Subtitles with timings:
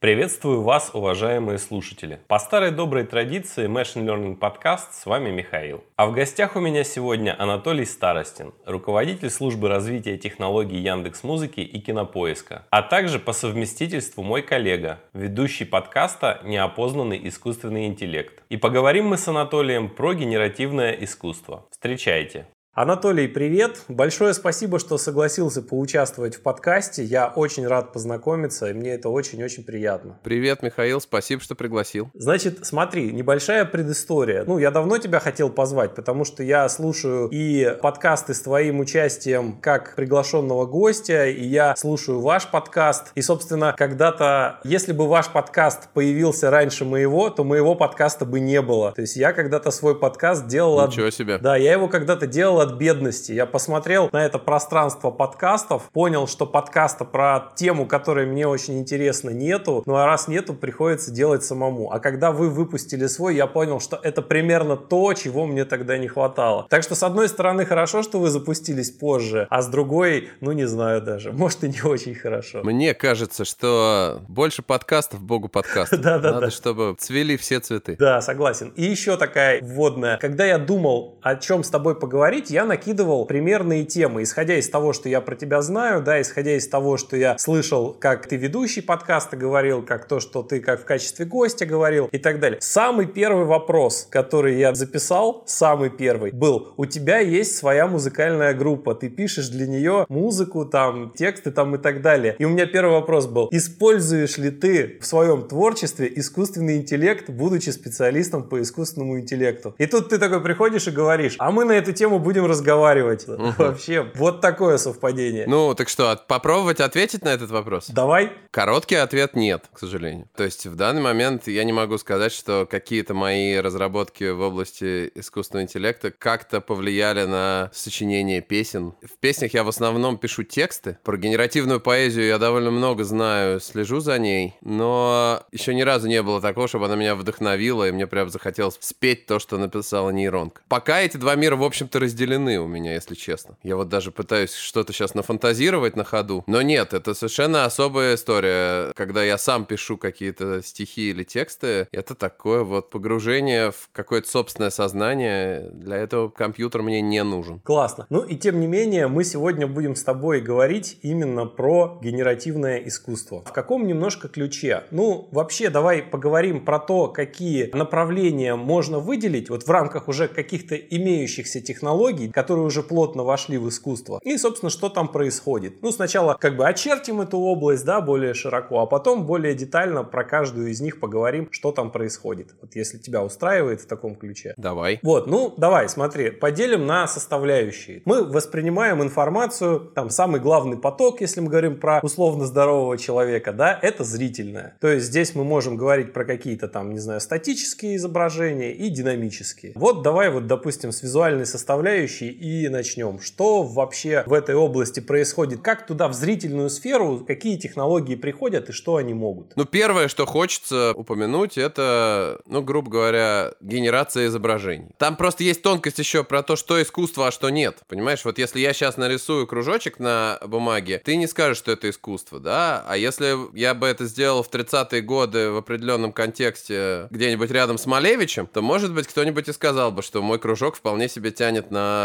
[0.00, 2.20] Приветствую вас, уважаемые слушатели.
[2.28, 5.82] По старой доброй традиции Machine Learning Podcast с вами Михаил.
[5.96, 11.80] А в гостях у меня сегодня Анатолий Старостин, руководитель службы развития технологий Яндекс Музыки и
[11.80, 18.40] Кинопоиска, а также по совместительству мой коллега, ведущий подкаста «Неопознанный искусственный интеллект».
[18.50, 21.66] И поговорим мы с Анатолием про генеративное искусство.
[21.72, 22.46] Встречайте!
[22.80, 23.80] Анатолий, привет!
[23.88, 27.02] Большое спасибо, что согласился поучаствовать в подкасте.
[27.02, 30.16] Я очень рад познакомиться, и мне это очень-очень приятно.
[30.22, 32.08] Привет, Михаил, спасибо, что пригласил.
[32.14, 34.44] Значит, смотри, небольшая предыстория.
[34.46, 39.58] Ну, я давно тебя хотел позвать, потому что я слушаю и подкасты с твоим участием
[39.60, 43.10] как приглашенного гостя, и я слушаю ваш подкаст.
[43.16, 48.62] И, собственно, когда-то, если бы ваш подкаст появился раньше моего, то моего подкаста бы не
[48.62, 48.92] было.
[48.92, 50.86] То есть я когда-то свой подкаст делал...
[50.86, 51.38] Ничего себе.
[51.38, 53.32] Да, я его когда-то делал от бедности.
[53.32, 59.30] Я посмотрел на это пространство подкастов, понял, что подкаста про тему, которая мне очень интересна,
[59.30, 59.82] нету.
[59.86, 61.90] Ну а раз нету, приходится делать самому.
[61.90, 66.08] А когда вы выпустили свой, я понял, что это примерно то, чего мне тогда не
[66.08, 66.66] хватало.
[66.68, 70.66] Так что, с одной стороны, хорошо, что вы запустились позже, а с другой, ну не
[70.66, 72.60] знаю даже, может и не очень хорошо.
[72.62, 75.98] Мне кажется, что больше подкастов, богу подкастов.
[76.08, 77.96] Да, да, Надо, чтобы цвели все цветы.
[77.98, 78.72] Да, согласен.
[78.76, 80.16] И еще такая вводная.
[80.18, 84.92] Когда я думал, о чем с тобой поговорить, я накидывал примерные темы, исходя из того,
[84.92, 88.80] что я про тебя знаю, да, исходя из того, что я слышал, как ты ведущий
[88.80, 92.60] подкаста говорил, как то, что ты как в качестве гостя говорил и так далее.
[92.60, 98.94] Самый первый вопрос, который я записал, самый первый, был, у тебя есть своя музыкальная группа,
[98.94, 102.36] ты пишешь для нее музыку, там, тексты там и так далее.
[102.38, 107.70] И у меня первый вопрос был, используешь ли ты в своем творчестве искусственный интеллект, будучи
[107.70, 109.74] специалистом по искусственному интеллекту?
[109.78, 113.28] И тут ты такой приходишь и говоришь, а мы на эту тему будем разговаривать.
[113.28, 113.54] Угу.
[113.58, 115.46] Вообще, вот такое совпадение.
[115.46, 117.88] Ну, так что, попробовать ответить на этот вопрос?
[117.88, 118.32] Давай.
[118.50, 120.28] Короткий ответ нет, к сожалению.
[120.36, 125.10] То есть в данный момент я не могу сказать, что какие-то мои разработки в области
[125.14, 128.94] искусственного интеллекта как-то повлияли на сочинение песен.
[129.02, 130.98] В песнях я в основном пишу тексты.
[131.04, 136.22] Про генеративную поэзию я довольно много знаю, слежу за ней, но еще ни разу не
[136.22, 140.62] было такого, чтобы она меня вдохновила, и мне прям захотелось спеть то, что написала нейронка.
[140.68, 143.56] Пока эти два мира, в общем-то, разделены длины у меня, если честно.
[143.62, 146.44] Я вот даже пытаюсь что-то сейчас нафантазировать на ходу.
[146.46, 148.92] Но нет, это совершенно особая история.
[148.94, 154.70] Когда я сам пишу какие-то стихи или тексты, это такое вот погружение в какое-то собственное
[154.70, 155.70] сознание.
[155.72, 157.60] Для этого компьютер мне не нужен.
[157.60, 158.06] Классно.
[158.10, 163.42] Ну и тем не менее, мы сегодня будем с тобой говорить именно про генеративное искусство.
[163.46, 164.84] В каком немножко ключе?
[164.90, 170.76] Ну, вообще, давай поговорим про то, какие направления можно выделить вот в рамках уже каких-то
[170.76, 174.18] имеющихся технологий, которые уже плотно вошли в искусство.
[174.24, 175.82] И, собственно, что там происходит.
[175.82, 180.24] Ну, сначала как бы очертим эту область, да, более широко, а потом более детально про
[180.24, 182.54] каждую из них поговорим, что там происходит.
[182.60, 184.54] Вот если тебя устраивает в таком ключе.
[184.56, 184.98] Давай.
[185.02, 188.02] Вот, ну, давай, смотри, поделим на составляющие.
[188.04, 193.78] Мы воспринимаем информацию, там, самый главный поток, если мы говорим про условно здорового человека, да,
[193.80, 194.76] это зрительное.
[194.80, 199.72] То есть здесь мы можем говорить про какие-то там, не знаю, статические изображения и динамические.
[199.74, 203.20] Вот давай вот, допустим, с визуальной составляющей следующий и начнем.
[203.20, 205.60] Что вообще в этой области происходит?
[205.60, 209.54] Как туда в зрительную сферу, какие технологии приходят и что они могут?
[209.56, 214.88] Ну, первое, что хочется упомянуть, это, ну, грубо говоря, генерация изображений.
[214.98, 217.78] Там просто есть тонкость еще про то, что искусство, а что нет.
[217.88, 222.40] Понимаешь, вот если я сейчас нарисую кружочек на бумаге, ты не скажешь, что это искусство,
[222.40, 222.84] да?
[222.88, 227.86] А если я бы это сделал в 30-е годы в определенном контексте где-нибудь рядом с
[227.86, 231.97] Малевичем, то, может быть, кто-нибудь и сказал бы, что мой кружок вполне себе тянет на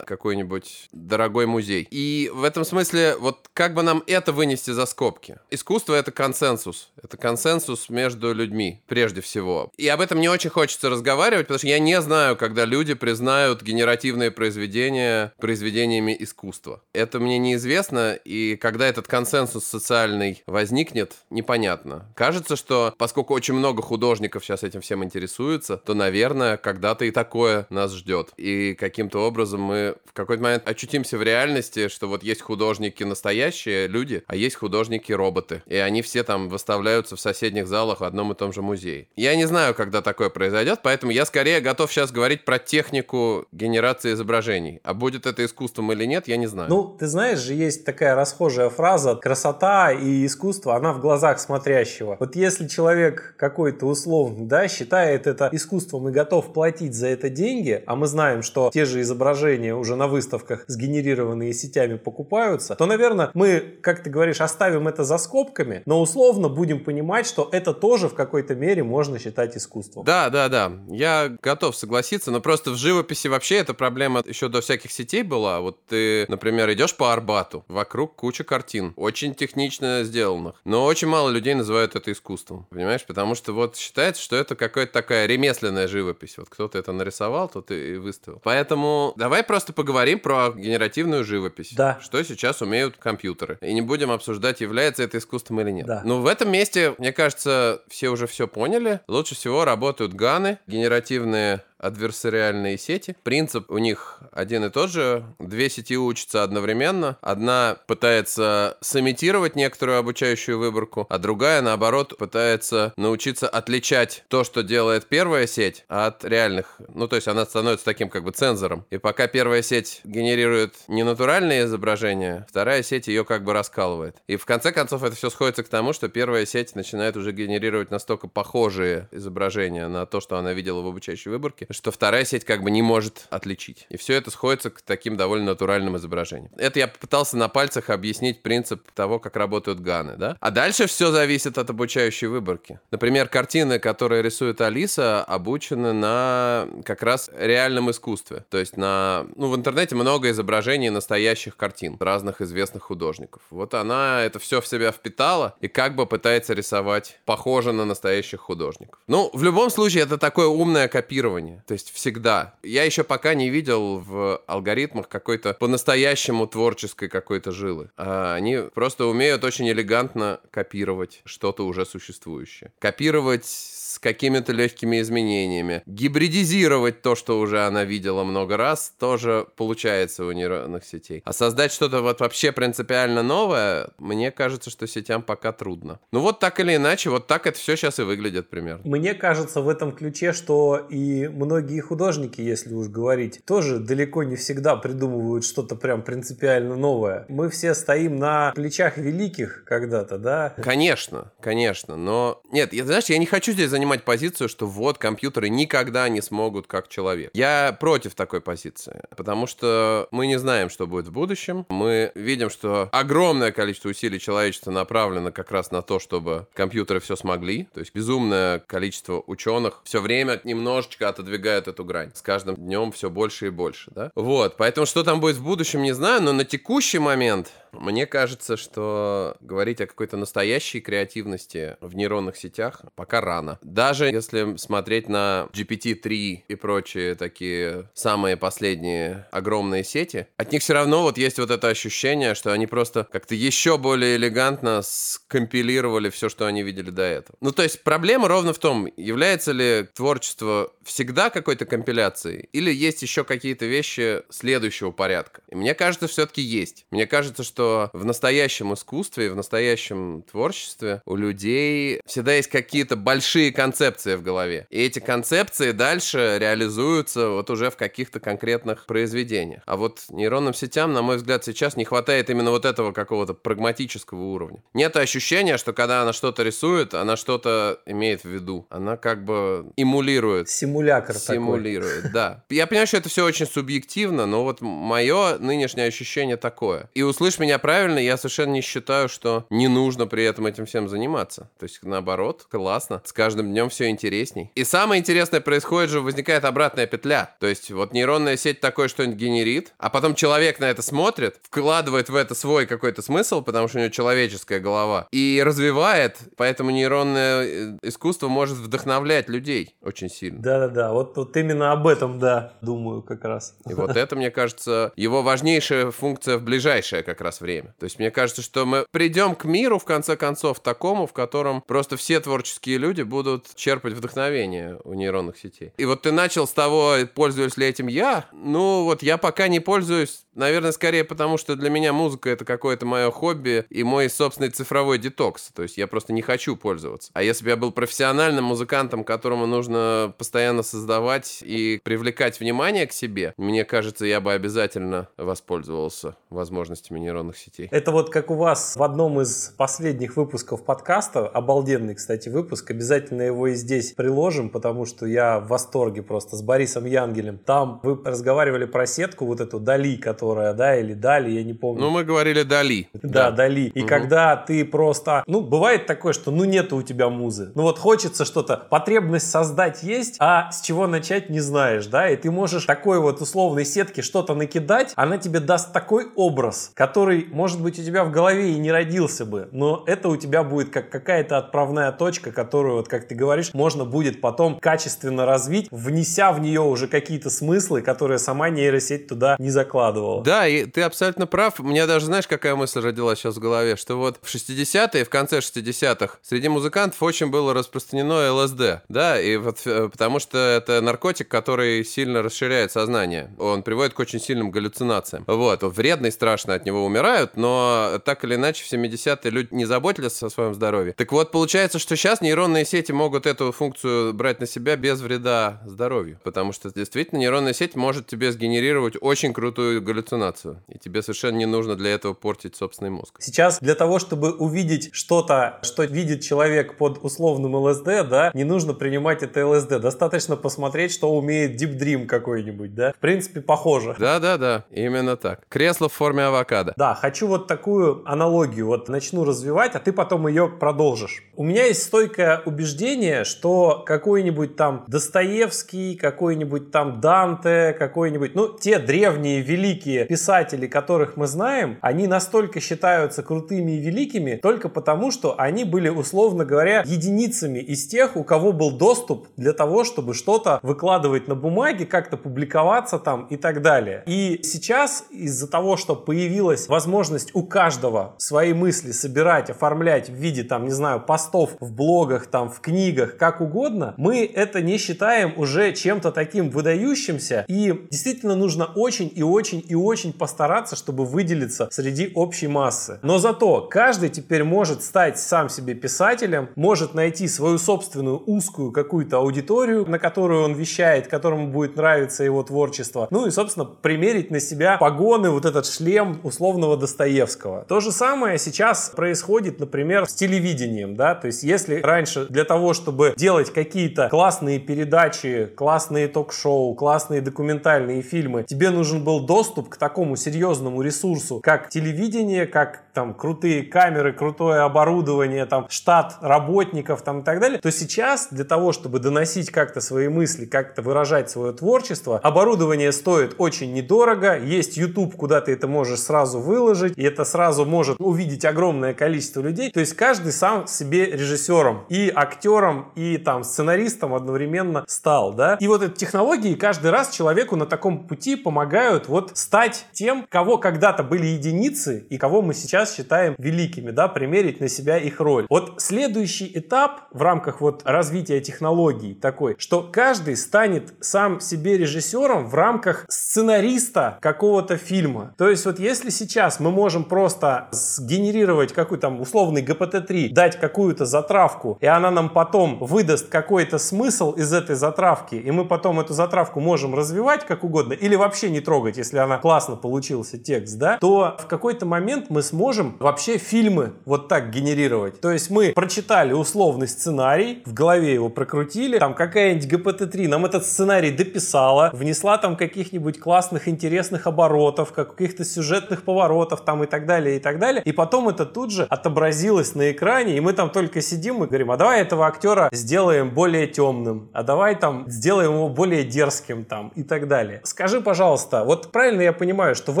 [0.06, 1.86] какой-нибудь дорогой музей.
[1.90, 5.38] И в этом смысле, вот как бы нам это вынести за скобки?
[5.50, 6.90] Искусство— это консенсус.
[7.02, 9.70] Это консенсус между людьми, прежде всего.
[9.76, 13.62] И об этом не очень хочется разговаривать, потому что я не знаю, когда люди признают
[13.62, 16.82] генеративные произведения произведениями искусства.
[16.92, 22.10] Это мне неизвестно, и когда этот консенсус социальный возникнет, непонятно.
[22.14, 27.66] Кажется, что поскольку очень много художников сейчас этим всем интересуются, то, наверное, когда-то и такое
[27.70, 28.30] нас ждет.
[28.36, 33.04] И каким-то образом образом мы в какой-то момент очутимся в реальности, что вот есть художники
[33.04, 35.62] настоящие люди, а есть художники-роботы.
[35.66, 39.08] И они все там выставляются в соседних залах в одном и том же музее.
[39.14, 44.14] Я не знаю, когда такое произойдет, поэтому я скорее готов сейчас говорить про технику генерации
[44.14, 44.80] изображений.
[44.82, 46.70] А будет это искусством или нет, я не знаю.
[46.70, 52.16] Ну, ты знаешь же, есть такая расхожая фраза «красота и искусство, она в глазах смотрящего».
[52.18, 57.82] Вот если человек какой-то условный, да, считает это искусством и готов платить за это деньги,
[57.86, 62.86] а мы знаем, что те же изображения изображения уже на выставках, сгенерированные сетями, покупаются, то,
[62.86, 67.72] наверное, мы, как ты говоришь, оставим это за скобками, но условно будем понимать, что это
[67.74, 70.04] тоже в какой-то мере можно считать искусством.
[70.04, 70.72] Да, да, да.
[70.88, 75.60] Я готов согласиться, но просто в живописи вообще эта проблема еще до всяких сетей была.
[75.60, 81.30] Вот ты, например, идешь по Арбату, вокруг куча картин, очень технично сделанных, но очень мало
[81.30, 83.04] людей называют это искусством, понимаешь?
[83.04, 86.38] Потому что вот считается, что это какая-то такая ремесленная живопись.
[86.38, 88.40] Вот кто-то это нарисовал, тот и выставил.
[88.42, 91.72] Поэтому давай просто поговорим про генеративную живопись.
[91.72, 91.98] Да.
[92.00, 93.58] Что сейчас умеют компьютеры.
[93.60, 95.86] И не будем обсуждать, является это искусством или нет.
[95.86, 96.02] Да.
[96.04, 99.00] Ну, в этом месте, мне кажется, все уже все поняли.
[99.08, 103.16] Лучше всего работают ганы, генеративные адверсариальные сети.
[103.22, 105.24] Принцип у них один и тот же.
[105.38, 107.16] Две сети учатся одновременно.
[107.20, 115.06] Одна пытается сымитировать некоторую обучающую выборку, а другая, наоборот, пытается научиться отличать то, что делает
[115.06, 116.78] первая сеть, от реальных.
[116.94, 118.84] Ну, то есть она становится таким как бы цензором.
[118.90, 124.16] И пока первая сеть генерирует ненатуральные изображения, вторая сеть ее как бы раскалывает.
[124.26, 127.90] И в конце концов это все сходится к тому, что первая сеть начинает уже генерировать
[127.90, 132.62] настолько похожие изображения на то, что она видела в обучающей выборке, что вторая сеть как
[132.62, 133.86] бы не может отличить.
[133.90, 136.50] И все это сходится к таким довольно натуральным изображениям.
[136.56, 140.36] Это я попытался на пальцах объяснить принцип того, как работают ганы, да?
[140.40, 142.80] А дальше все зависит от обучающей выборки.
[142.90, 148.44] Например, картины, которые рисует Алиса, обучены на как раз реальном искусстве.
[148.50, 149.26] То есть на...
[149.36, 153.42] Ну, в интернете много изображений настоящих картин разных известных художников.
[153.50, 158.40] Вот она это все в себя впитала и как бы пытается рисовать похоже на настоящих
[158.40, 158.98] художников.
[159.06, 161.55] Ну, в любом случае, это такое умное копирование.
[161.66, 162.54] То есть всегда.
[162.62, 167.90] Я еще пока не видел в алгоритмах какой-то по-настоящему творческой какой-то жилы.
[167.96, 172.72] А они просто умеют очень элегантно копировать что-то уже существующее.
[172.78, 173.46] Копировать
[173.96, 175.82] с какими-то легкими изменениями.
[175.86, 181.22] Гибридизировать то, что уже она видела много раз, тоже получается у нейронных сетей.
[181.24, 185.98] А создать что-то вот вообще принципиально новое, мне кажется, что сетям пока трудно.
[186.12, 188.82] Ну вот так или иначе, вот так это все сейчас и выглядит примерно.
[188.84, 194.36] Мне кажется в этом ключе, что и многие художники, если уж говорить, тоже далеко не
[194.36, 197.24] всегда придумывают что-то прям принципиально новое.
[197.30, 200.54] Мы все стоим на плечах великих когда-то, да?
[200.62, 202.42] Конечно, конечно, но...
[202.52, 206.66] Нет, я, знаешь, я не хочу здесь занимать позицию, что вот компьютеры никогда не смогут
[206.66, 207.30] как человек.
[207.34, 211.64] Я против такой позиции, потому что мы не знаем, что будет в будущем.
[211.68, 217.14] Мы видим, что огромное количество усилий человечества направлено как раз на то, чтобы компьютеры все
[217.14, 217.68] смогли.
[217.74, 222.10] То есть безумное количество ученых все время немножечко отодвигают эту грань.
[222.12, 224.10] С каждым днем все больше и больше, да?
[224.16, 228.56] Вот, поэтому что там будет в будущем, не знаю, но на текущий момент мне кажется,
[228.56, 233.58] что говорить о какой-то настоящей креативности в нейронных сетях пока рано.
[233.62, 240.74] Даже если смотреть на GPT-3 и прочие такие самые последние огромные сети, от них все
[240.74, 246.28] равно вот есть вот это ощущение, что они просто как-то еще более элегантно скомпилировали все,
[246.28, 247.36] что они видели до этого.
[247.40, 253.02] Ну, то есть проблема ровно в том, является ли творчество всегда какой-то компиляцией, или есть
[253.02, 255.42] еще какие-то вещи следующего порядка.
[255.48, 256.86] И мне кажется, все-таки есть.
[256.90, 263.52] Мне кажется, что в настоящем искусстве, в настоящем творчестве у людей всегда есть какие-то большие
[263.52, 264.66] концепции в голове.
[264.70, 269.62] И эти концепции дальше реализуются вот уже в каких-то конкретных произведениях.
[269.66, 274.20] А вот нейронным сетям, на мой взгляд, сейчас не хватает именно вот этого какого-то прагматического
[274.22, 274.62] уровня.
[274.74, 278.66] Нет ощущения, что когда она что-то рисует, она что-то имеет в виду.
[278.70, 280.48] Она как бы эмулирует.
[280.48, 282.12] Симулятор Симулирует, такой.
[282.12, 282.44] да.
[282.50, 286.90] Я понимаю, что это все очень субъективно, но вот мое нынешнее ощущение такое.
[286.94, 290.88] И услышь меня правильно, я совершенно не считаю, что не нужно при этом этим всем
[290.88, 291.50] заниматься.
[291.58, 293.02] То есть, наоборот, классно.
[293.04, 294.50] С каждым днем все интересней.
[294.54, 297.36] И самое интересное происходит же, возникает обратная петля.
[297.40, 302.08] То есть, вот нейронная сеть такое что-нибудь генерит, а потом человек на это смотрит, вкладывает
[302.08, 307.44] в это свой какой-то смысл, потому что у него человеческая голова, и развивает, поэтому нейронное
[307.44, 310.42] э, искусство может вдохновлять людей очень сильно.
[310.42, 313.56] Да-да-да, вот, вот именно об этом, да, думаю как раз.
[313.68, 317.74] И вот это, мне кажется, его важнейшая функция в ближайшее как раз время.
[317.78, 321.62] То есть мне кажется, что мы придем к миру, в конце концов, такому, в котором
[321.62, 325.72] просто все творческие люди будут черпать вдохновение у нейронных сетей.
[325.76, 328.26] И вот ты начал с того, пользуюсь ли этим я.
[328.32, 332.84] Ну, вот я пока не пользуюсь Наверное, скорее потому, что для меня музыка это какое-то
[332.84, 335.50] мое хобби и мой собственный цифровой детокс.
[335.54, 337.10] То есть я просто не хочу пользоваться.
[337.14, 342.92] А если бы я был профессиональным музыкантом, которому нужно постоянно создавать и привлекать внимание к
[342.92, 347.68] себе, мне кажется, я бы обязательно воспользовался возможностями нейронных сетей.
[347.70, 353.22] Это вот как у вас в одном из последних выпусков подкаста, обалденный, кстати, выпуск, обязательно
[353.22, 357.38] его и здесь приложим, потому что я в восторге просто с Борисом Янгелем.
[357.38, 361.82] Там вы разговаривали про сетку, вот эту Дали, которая, да, или Дали, я не помню.
[361.82, 362.88] Ну, мы говорили Дали.
[362.94, 363.70] Да, Дали.
[363.74, 363.88] И Мгм.
[363.88, 367.52] когда ты просто, ну, бывает такое, что ну нету у тебя музы.
[367.54, 372.16] Ну вот хочется что-то, потребность создать есть, а с чего начать не знаешь, да, и
[372.16, 377.62] ты можешь такой вот условной сетке что-то накидать, она тебе даст такой образ, который, может
[377.62, 380.90] быть, у тебя в голове и не родился бы, но это у тебя будет как
[380.90, 386.40] какая-то отправная точка, которую, вот как ты говоришь, можно будет потом качественно развить, внеся в
[386.40, 390.22] нее уже какие-то смыслы, которые сама нейросеть туда не закладывала.
[390.22, 391.58] Да, и ты абсолютно прав.
[391.58, 395.38] Мне даже, знаешь, какая мысль родилась сейчас в голове, что вот в 60-е, в конце
[395.38, 401.28] 60-х, среди музыкантов очень было распространено ЛСД, да, и вот э, потому что это наркотик,
[401.28, 403.30] который сильно расширяет сознание.
[403.38, 405.24] Он приводит к очень сильным галлюцинациям.
[405.26, 409.64] Вот, вредно и страшно от него умирают, но так или иначе в 70-е люди не
[409.64, 410.92] заботились о своем здоровье.
[410.94, 415.60] Так вот, получается, что сейчас нейронные сети могут эту функцию брать на себя без вреда
[415.66, 421.36] здоровью, потому что действительно нейронная сеть может тебе сгенерировать очень крутую галлюцинацию, и тебе совершенно
[421.36, 423.16] не нужно для этого портить собственный мозг.
[423.20, 428.74] Сейчас для того, чтобы увидеть что-то, что видит человек под условным ЛСД, да, не нужно
[428.74, 429.80] принимать это ЛСД.
[429.80, 432.92] Достаточно посмотреть, что умеет Deep Dream какой-нибудь, да.
[432.92, 433.94] В принципе, похоже.
[433.98, 435.40] Да-да-да, именно так.
[435.48, 436.74] Кресло в форме авокадо.
[436.76, 441.22] Да, хочу вот такую аналогию вот начну развивать, а ты потом ее продолжишь.
[441.36, 448.78] У меня есть стойкое убеждение, что какой-нибудь там Достоевский, какой-нибудь там Данте, какой-нибудь, ну, те
[448.78, 455.38] древние великие писатели, которых мы знаем, они настолько считаются крутыми и великими только потому, что
[455.38, 460.58] они были, условно говоря, единицами из тех, у кого был доступ для того, чтобы что-то
[460.62, 464.02] выкладывать на бумаге, как-то публиковаться там и так далее.
[464.06, 466.85] И сейчас из-за того, что появилась возможность
[467.34, 472.50] у каждого свои мысли собирать, оформлять в виде, там, не знаю, постов в блогах, там,
[472.50, 477.44] в книгах, как угодно, мы это не считаем уже чем-то таким выдающимся.
[477.48, 482.98] И действительно нужно очень и очень и очень постараться, чтобы выделиться среди общей массы.
[483.02, 489.18] Но зато каждый теперь может стать сам себе писателем, может найти свою собственную узкую какую-то
[489.18, 493.08] аудиторию, на которую он вещает, которому будет нравиться его творчество.
[493.10, 497.64] Ну и, собственно, примерить на себя погоны, вот этот шлем условного Достоевского.
[497.68, 502.74] То же самое сейчас происходит, например, с телевидением, да, то есть если раньше для того,
[502.74, 509.76] чтобы делать какие-то классные передачи, классные ток-шоу, классные документальные фильмы, тебе нужен был доступ к
[509.76, 517.20] такому серьезному ресурсу, как телевидение, как там крутые камеры, крутое оборудование, там штат работников там
[517.20, 521.52] и так далее, то сейчас для того, чтобы доносить как-то свои мысли, как-то выражать свое
[521.52, 526.65] творчество, оборудование стоит очень недорого, есть YouTube, куда ты это можешь сразу выложить,
[526.96, 532.12] и это сразу может увидеть огромное количество людей, то есть каждый сам себе режиссером и
[532.14, 537.66] актером и там сценаристом одновременно стал, да, и вот эти технологии каждый раз человеку на
[537.66, 543.34] таком пути помогают вот стать тем, кого когда-то были единицы и кого мы сейчас считаем
[543.38, 545.46] великими, да, примерить на себя их роль.
[545.48, 552.48] Вот следующий этап в рамках вот развития технологий такой, что каждый станет сам себе режиссером
[552.48, 555.34] в рамках сценариста какого-то фильма.
[555.36, 561.06] То есть вот если сейчас мы можем просто сгенерировать какой там условный ГПТ-3, дать какую-то
[561.06, 566.12] затравку, и она нам потом выдаст какой-то смысл из этой затравки, и мы потом эту
[566.14, 570.98] затравку можем развивать как угодно, или вообще не трогать, если она классно получился текст, да,
[570.98, 575.20] то в какой-то момент мы сможем вообще фильмы вот так генерировать.
[575.20, 580.64] То есть мы прочитали условный сценарий, в голове его прокрутили, там какая-нибудь ГПТ-3 нам этот
[580.64, 587.36] сценарий дописала, внесла там каких-нибудь классных, интересных оборотов, каких-то сюжетных поворотов там и так далее,
[587.36, 587.82] и так далее.
[587.84, 591.70] И потом это тут же отобразилось на экране, и мы там только сидим и говорим,
[591.70, 596.92] а давай этого актера сделаем более темным, а давай там сделаем его более дерзким там
[596.94, 597.60] и так далее.
[597.64, 600.00] Скажи, пожалуйста, вот правильно я понимаю, что в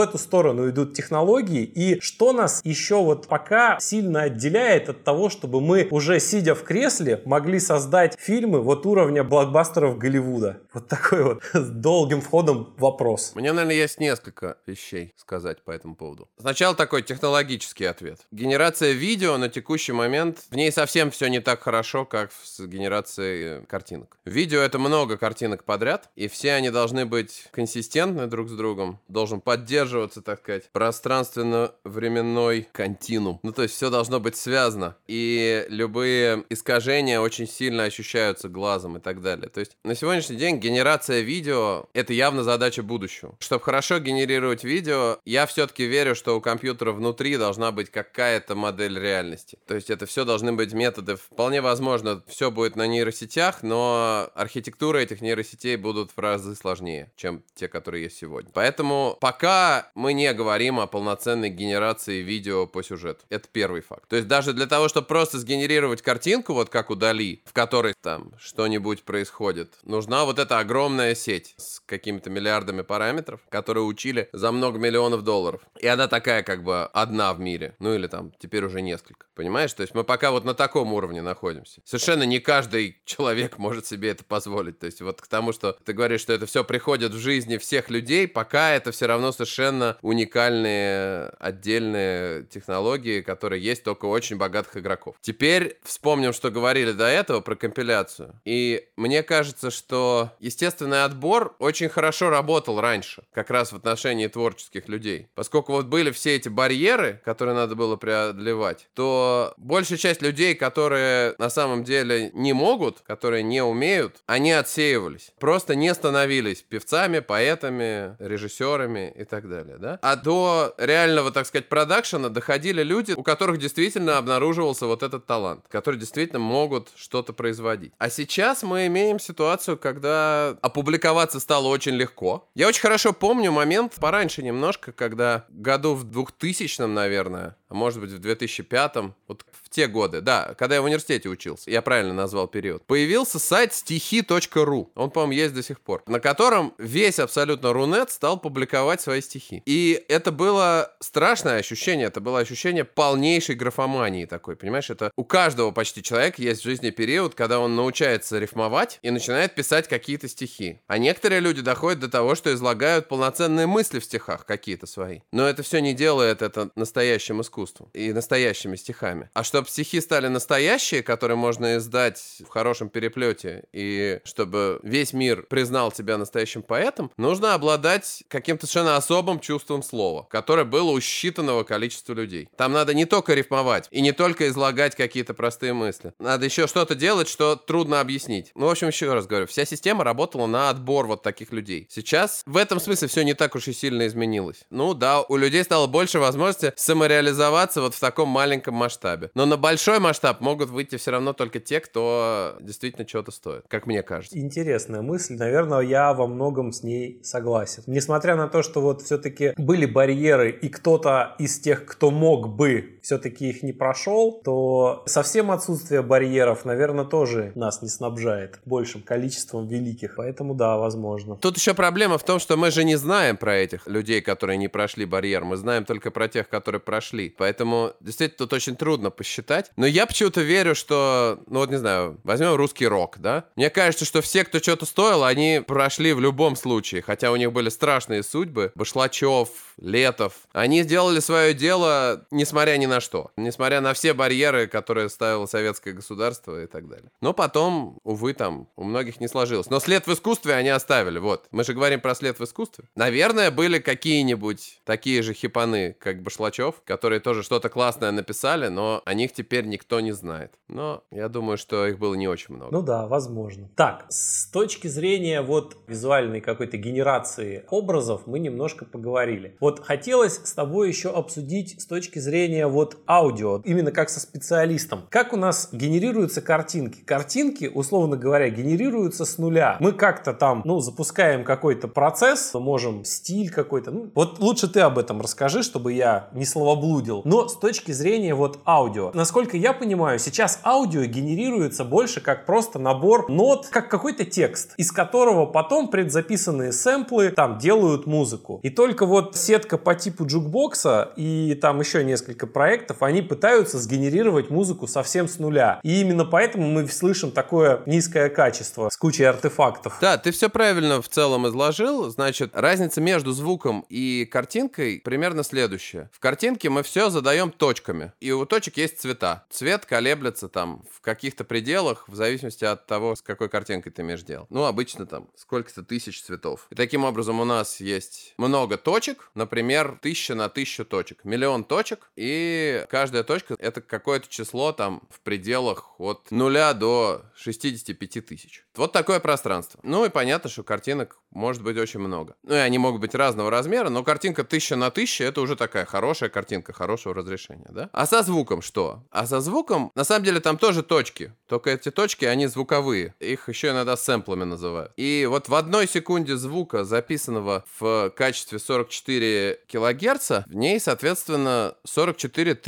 [0.00, 5.60] эту сторону идут технологии, и что нас еще вот пока сильно отделяет от того, чтобы
[5.60, 10.60] мы уже сидя в кресле могли создать фильмы вот уровня блокбастеров Голливуда?
[10.72, 13.32] Вот такой вот долгим входом вопрос.
[13.34, 16.25] Мне, наверное, есть несколько вещей сказать по этому поводу.
[16.38, 18.20] Сначала такой технологический ответ.
[18.30, 23.44] Генерация видео на текущий момент, в ней совсем все не так хорошо, как с генерацией
[23.44, 24.18] э, картинок.
[24.24, 28.98] Видео— это много картинок подряд, и все они должны быть консистентны друг с другом.
[29.08, 33.40] Должен должен поддерживаться, так сказать, пространственно-временной континуум.
[33.42, 34.96] Ну, то есть все должно быть связано.
[35.08, 39.48] И любые искажения очень сильно ощущаются глазом и так далее.
[39.48, 43.34] То есть на сегодняшний день генерация видео— это явно задача будущего.
[43.40, 48.98] Чтобы хорошо генерировать видео, я все-таки верю, что у компьютера внутри должна быть какая-то модель
[48.98, 49.58] реальности.
[49.66, 51.16] То есть это все должны быть методы.
[51.16, 57.42] Вполне возможно, все будет на нейросетях, но архитектура этих нейросетей будут в разы сложнее, чем
[57.54, 58.50] те, которые есть сегодня.
[58.52, 63.24] Поэтому пока мы не говорим о полноценной генерации видео по сюжету.
[63.28, 64.08] Это первый факт.
[64.08, 67.94] То есть даже для того, чтобы просто сгенерировать картинку, вот как у Дали, в которой
[68.00, 74.52] там что-нибудь происходит, нужна вот эта огромная сеть с какими-то миллиардами параметров, которые учили за
[74.52, 75.60] много миллионов долларов.
[75.78, 77.74] И она такая как бы одна в мире.
[77.78, 79.26] Ну или там теперь уже несколько.
[79.34, 79.72] Понимаешь?
[79.72, 81.80] То есть мы пока вот на таком уровне находимся.
[81.84, 84.78] Совершенно не каждый человек может себе это позволить.
[84.78, 87.90] То есть вот к тому, что ты говоришь, что это все приходит в жизни всех
[87.90, 94.76] людей, пока это все равно совершенно уникальные отдельные технологии, которые есть только у очень богатых
[94.76, 95.16] игроков.
[95.20, 98.40] Теперь вспомним, что говорили до этого про компиляцию.
[98.44, 104.88] И мне кажется, что естественный отбор очень хорошо работал раньше, как раз в отношении творческих
[104.88, 105.28] людей.
[105.34, 111.34] Поскольку вот были все эти барьеры, которые надо было преодолевать, то большая часть людей, которые
[111.38, 115.32] на самом деле не могут, которые не умеют, они отсеивались.
[115.40, 119.98] Просто не становились певцами, поэтами, режиссерами и так далее, да?
[120.02, 125.64] А до реального, так сказать, продакшена доходили люди, у которых действительно обнаруживался вот этот талант,
[125.70, 127.94] которые действительно могут что-то производить.
[127.96, 132.46] А сейчас мы имеем ситуацию, когда опубликоваться стало очень легко.
[132.54, 138.10] Я очень хорошо помню момент пораньше немножко, когда году в 2000, наверное, а может быть
[138.10, 138.94] в 2005,
[139.26, 143.38] вот в те годы, да, когда я в университете учился, я правильно назвал период, появился
[143.38, 149.00] сайт стихи.ру, он, по-моему, есть до сих пор, на котором весь абсолютно Рунет стал публиковать
[149.00, 149.62] свои стихи.
[149.66, 155.72] И это было страшное ощущение, это было ощущение полнейшей графомании такой, понимаешь, это у каждого
[155.72, 160.80] почти человека есть в жизни период, когда он научается рифмовать и начинает писать какие-то стихи.
[160.86, 165.20] А некоторые люди доходят до того, что излагают полноценные мысли в стихах какие-то свои.
[165.32, 169.30] Но это все не делает это настоящим искусством и настоящими стихами.
[169.34, 175.42] А чтобы стихи стали настоящие, которые можно издать в хорошем переплете, и чтобы весь мир
[175.42, 181.64] признал тебя настоящим поэтом, нужно обладать каким-то совершенно особым чувством слова, которое было у считанного
[181.64, 182.48] количества людей.
[182.56, 186.12] Там надо не только рифмовать и не только излагать какие-то простые мысли.
[186.18, 188.52] Надо еще что-то делать, что трудно объяснить.
[188.54, 191.86] Ну, в общем, еще раз говорю, вся система работала на отбор вот таких людей.
[191.90, 194.64] Сейчас в этом смысле все не так уж и сильно изменилось.
[194.70, 199.30] Ну да, у людей стало больше возможности самореализовать реализоваться вот в таком маленьком масштабе.
[199.34, 203.86] Но на большой масштаб могут выйти все равно только те, кто действительно чего-то стоит, как
[203.86, 204.38] мне кажется.
[204.38, 205.34] Интересная мысль.
[205.36, 207.82] Наверное, я во многом с ней согласен.
[207.86, 212.98] Несмотря на то, что вот все-таки были барьеры, и кто-то из тех, кто мог бы,
[213.02, 219.66] все-таки их не прошел, то совсем отсутствие барьеров, наверное, тоже нас не снабжает большим количеством
[219.68, 220.16] великих.
[220.16, 221.36] Поэтому да, возможно.
[221.36, 224.68] Тут еще проблема в том, что мы же не знаем про этих людей, которые не
[224.68, 225.44] прошли барьер.
[225.46, 227.34] Мы знаем только про тех, которые прошли.
[227.36, 229.70] Поэтому действительно тут очень трудно посчитать.
[229.76, 233.44] Но я почему-то верю, что, ну вот не знаю, возьмем русский рок, да?
[233.56, 237.02] Мне кажется, что все, кто что-то стоил, они прошли в любом случае.
[237.02, 238.72] Хотя у них были страшные судьбы.
[238.74, 240.32] Башлачев, Летов.
[240.52, 243.30] Они сделали свое дело, несмотря ни на что.
[243.36, 247.10] Несмотря на все барьеры, которые ставило советское государство и так далее.
[247.20, 249.68] Но потом, увы, там у многих не сложилось.
[249.68, 251.18] Но след в искусстве они оставили.
[251.18, 251.46] Вот.
[251.50, 252.84] Мы же говорим про след в искусстве.
[252.94, 259.14] Наверное, были какие-нибудь такие же хипаны, как Башлачев, которые тоже что-то классное написали, но о
[259.14, 260.54] них теперь никто не знает.
[260.68, 262.72] Но я думаю, что их было не очень много.
[262.72, 263.68] Ну да, возможно.
[263.76, 269.56] Так, с точки зрения вот визуальной какой-то генерации образов мы немножко поговорили.
[269.60, 275.06] Вот хотелось с тобой еще обсудить с точки зрения вот аудио, именно как со специалистом.
[275.10, 277.00] Как у нас генерируются картинки?
[277.04, 279.76] Картинки, условно говоря, генерируются с нуля.
[279.80, 283.90] Мы как-то там, ну, запускаем какой-то процесс, можем стиль какой-то.
[283.90, 287.22] Ну, вот лучше ты об этом расскажи, чтобы я не словоблудил.
[287.24, 289.10] Но с точки зрения вот аудио.
[289.12, 294.92] Насколько я понимаю, сейчас аудио генерируется больше как просто набор нот, как какой-то текст, из
[294.92, 298.60] которого потом предзаписанные сэмплы там делают музыку.
[298.62, 303.80] И только вот сетка по типу Jukebox а и там еще несколько проектов, они пытаются
[303.80, 305.80] сгенерировать музыку совсем с нуля.
[305.82, 309.98] И именно поэтому мы слышим такое низкое качество с кучей артефактов.
[310.00, 312.10] Да, ты все правильно в целом изложил.
[312.10, 316.10] Значит, разница между звуком и картинкой примерно следующая.
[316.12, 318.12] В картинке мы все задаем точками.
[318.20, 319.44] И у точек есть цвета.
[319.50, 324.22] Цвет колеблется там в каких-то пределах в зависимости от того, с какой картинкой ты имеешь
[324.22, 324.46] дело.
[324.50, 326.66] Ну, обычно там сколько-то тысяч цветов.
[326.70, 331.24] И таким образом у нас есть много точек, например, тысяча на тысячу точек.
[331.24, 338.26] Миллион точек, и каждая точка— это какое-то число там в пределах от нуля до 65
[338.26, 338.64] тысяч.
[338.74, 339.80] Вот такое пространство.
[339.82, 342.34] Ну и понятно, что картинок может быть очень много.
[342.42, 345.84] Ну и они могут быть разного размера, но картинка 1000 на 1000 это уже такая
[345.84, 347.88] хорошая картинка, хорошего разрешения, да?
[347.92, 349.04] А со звуком что?
[349.10, 351.32] А со звуком, на самом деле, там тоже точки.
[351.48, 353.14] Только эти точки, они звуковые.
[353.20, 354.92] Их еще иногда сэмплами называют.
[354.96, 362.58] И вот в одной секунде звука, записанного в качестве 44 килогерца, в ней, соответственно, 44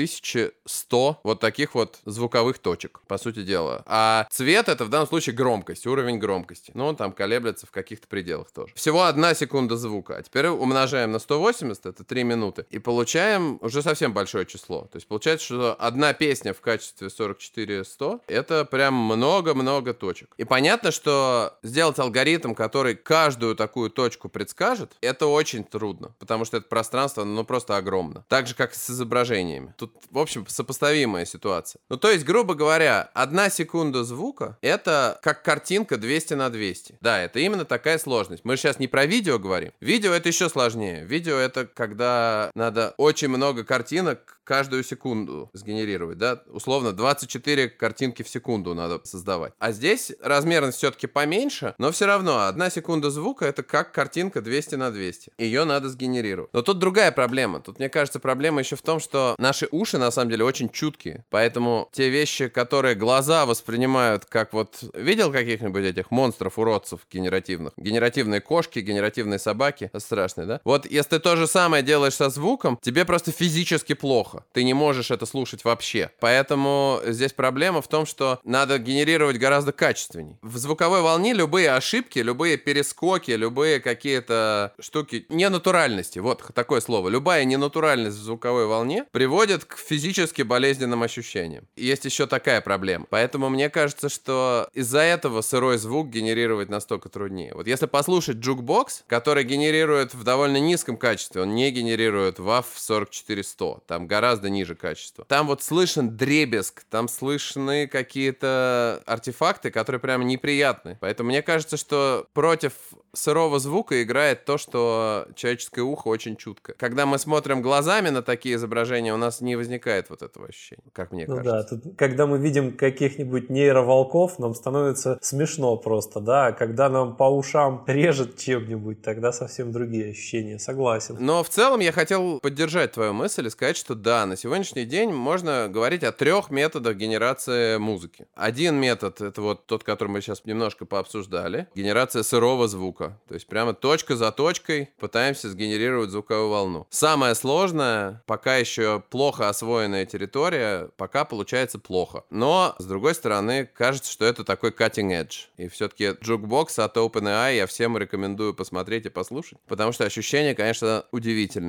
[0.64, 3.82] 100 вот таких вот звуковых точек, по сути дела.
[3.86, 6.70] А цвет это в данном случае громкость, уровень громкости.
[6.74, 8.72] Ну, он там колеблется в каких-то пределах тоже.
[8.74, 10.16] Всего одна секунда звука.
[10.16, 14.82] А теперь умножаем на 180, это 3 минуты, и получаем уже совсем большое число.
[14.82, 20.34] То есть получается, что одна песня в качестве 44 100 это прям много-много точек.
[20.36, 26.58] И понятно, что сделать алгоритм, который каждую такую точку предскажет, это очень трудно, потому что
[26.58, 28.24] это пространство, ну, просто огромно.
[28.28, 29.74] Так же, как с изображениями.
[29.76, 31.80] Тут, в общем, сопоставимая ситуация.
[31.88, 36.98] Ну, то есть, грубо говоря, одна секунда звука— это как картинка 200 на 200.
[37.00, 38.44] Да, это именно такая сложность.
[38.44, 39.72] Мы сейчас не про видео говорим.
[39.80, 41.04] Видео— это еще сложнее.
[41.04, 42.17] Видео— это когда
[42.54, 49.52] надо очень много картинок каждую секунду сгенерировать, да, условно 24 картинки в секунду надо создавать.
[49.58, 54.76] А здесь размерность все-таки поменьше, но все равно одна секунда звука это как картинка 200
[54.76, 55.32] на 200.
[55.36, 56.50] Ее надо сгенерировать.
[56.54, 57.60] Но тут другая проблема.
[57.60, 61.26] Тут, мне кажется, проблема еще в том, что наши уши на самом деле очень чуткие.
[61.28, 64.82] Поэтому те вещи, которые глаза воспринимают как вот...
[64.94, 67.74] Видел каких-нибудь этих монстров-уродцев генеративных?
[67.76, 69.90] Генеративные кошки, генеративные собаки.
[69.98, 70.60] Страшные, да?
[70.64, 74.44] Вот если ты то же самое делаешь со звуком, тебе просто физически плохо.
[74.52, 76.10] Ты не можешь это слушать вообще.
[76.20, 80.36] Поэтому здесь проблема в том, что надо генерировать гораздо качественней.
[80.42, 87.44] В звуковой волне любые ошибки, любые перескоки, любые какие-то штуки ненатуральности, вот такое слово, любая
[87.44, 91.66] ненатуральность в звуковой волне приводит к физически болезненным ощущениям.
[91.76, 93.06] Есть еще такая проблема.
[93.10, 97.52] Поэтому мне кажется, что из-за этого сырой звук генерировать настолько труднее.
[97.54, 103.82] Вот если послушать Jukebox, который генерирует в довольно низком качестве, он не генерирует WAV 44100,
[103.86, 105.24] там гораздо ниже качества.
[105.28, 110.98] Там вот слышен дребезг, там слышны какие-то артефакты, которые прям неприятны.
[111.00, 112.72] Поэтому мне кажется, что против
[113.12, 116.74] сырого звука играет то, что человеческое ухо очень чутко.
[116.76, 121.12] Когда мы смотрим глазами на такие изображения, у нас не возникает вот этого ощущения, как
[121.12, 121.76] мне ну кажется.
[121.76, 126.52] Да, тут, когда мы видим каких-нибудь нейроволков, нам становится смешно просто, да.
[126.52, 131.16] Когда нам по ушам режет чем-нибудь, тогда совсем другие ощущения, согласен.
[131.18, 135.10] Но в целом я хотел поддержать твою мысль и сказать, что да, на сегодняшний день
[135.12, 138.26] можно говорить о трех методах генерации музыки.
[138.34, 141.68] Один метод— это вот тот, который мы сейчас немножко пообсуждали.
[141.74, 143.18] Генерация сырого звука.
[143.28, 146.86] То есть прямо точка за точкой пытаемся сгенерировать звуковую волну.
[146.90, 152.24] Самое сложное, пока еще плохо освоенная территория, пока получается плохо.
[152.30, 155.46] Но, с другой стороны, кажется, что это такой cutting edge.
[155.56, 159.58] И все-таки Jukebox от OpenAI я всем рекомендую посмотреть и послушать.
[159.66, 161.04] Потому что ощущения, конечно,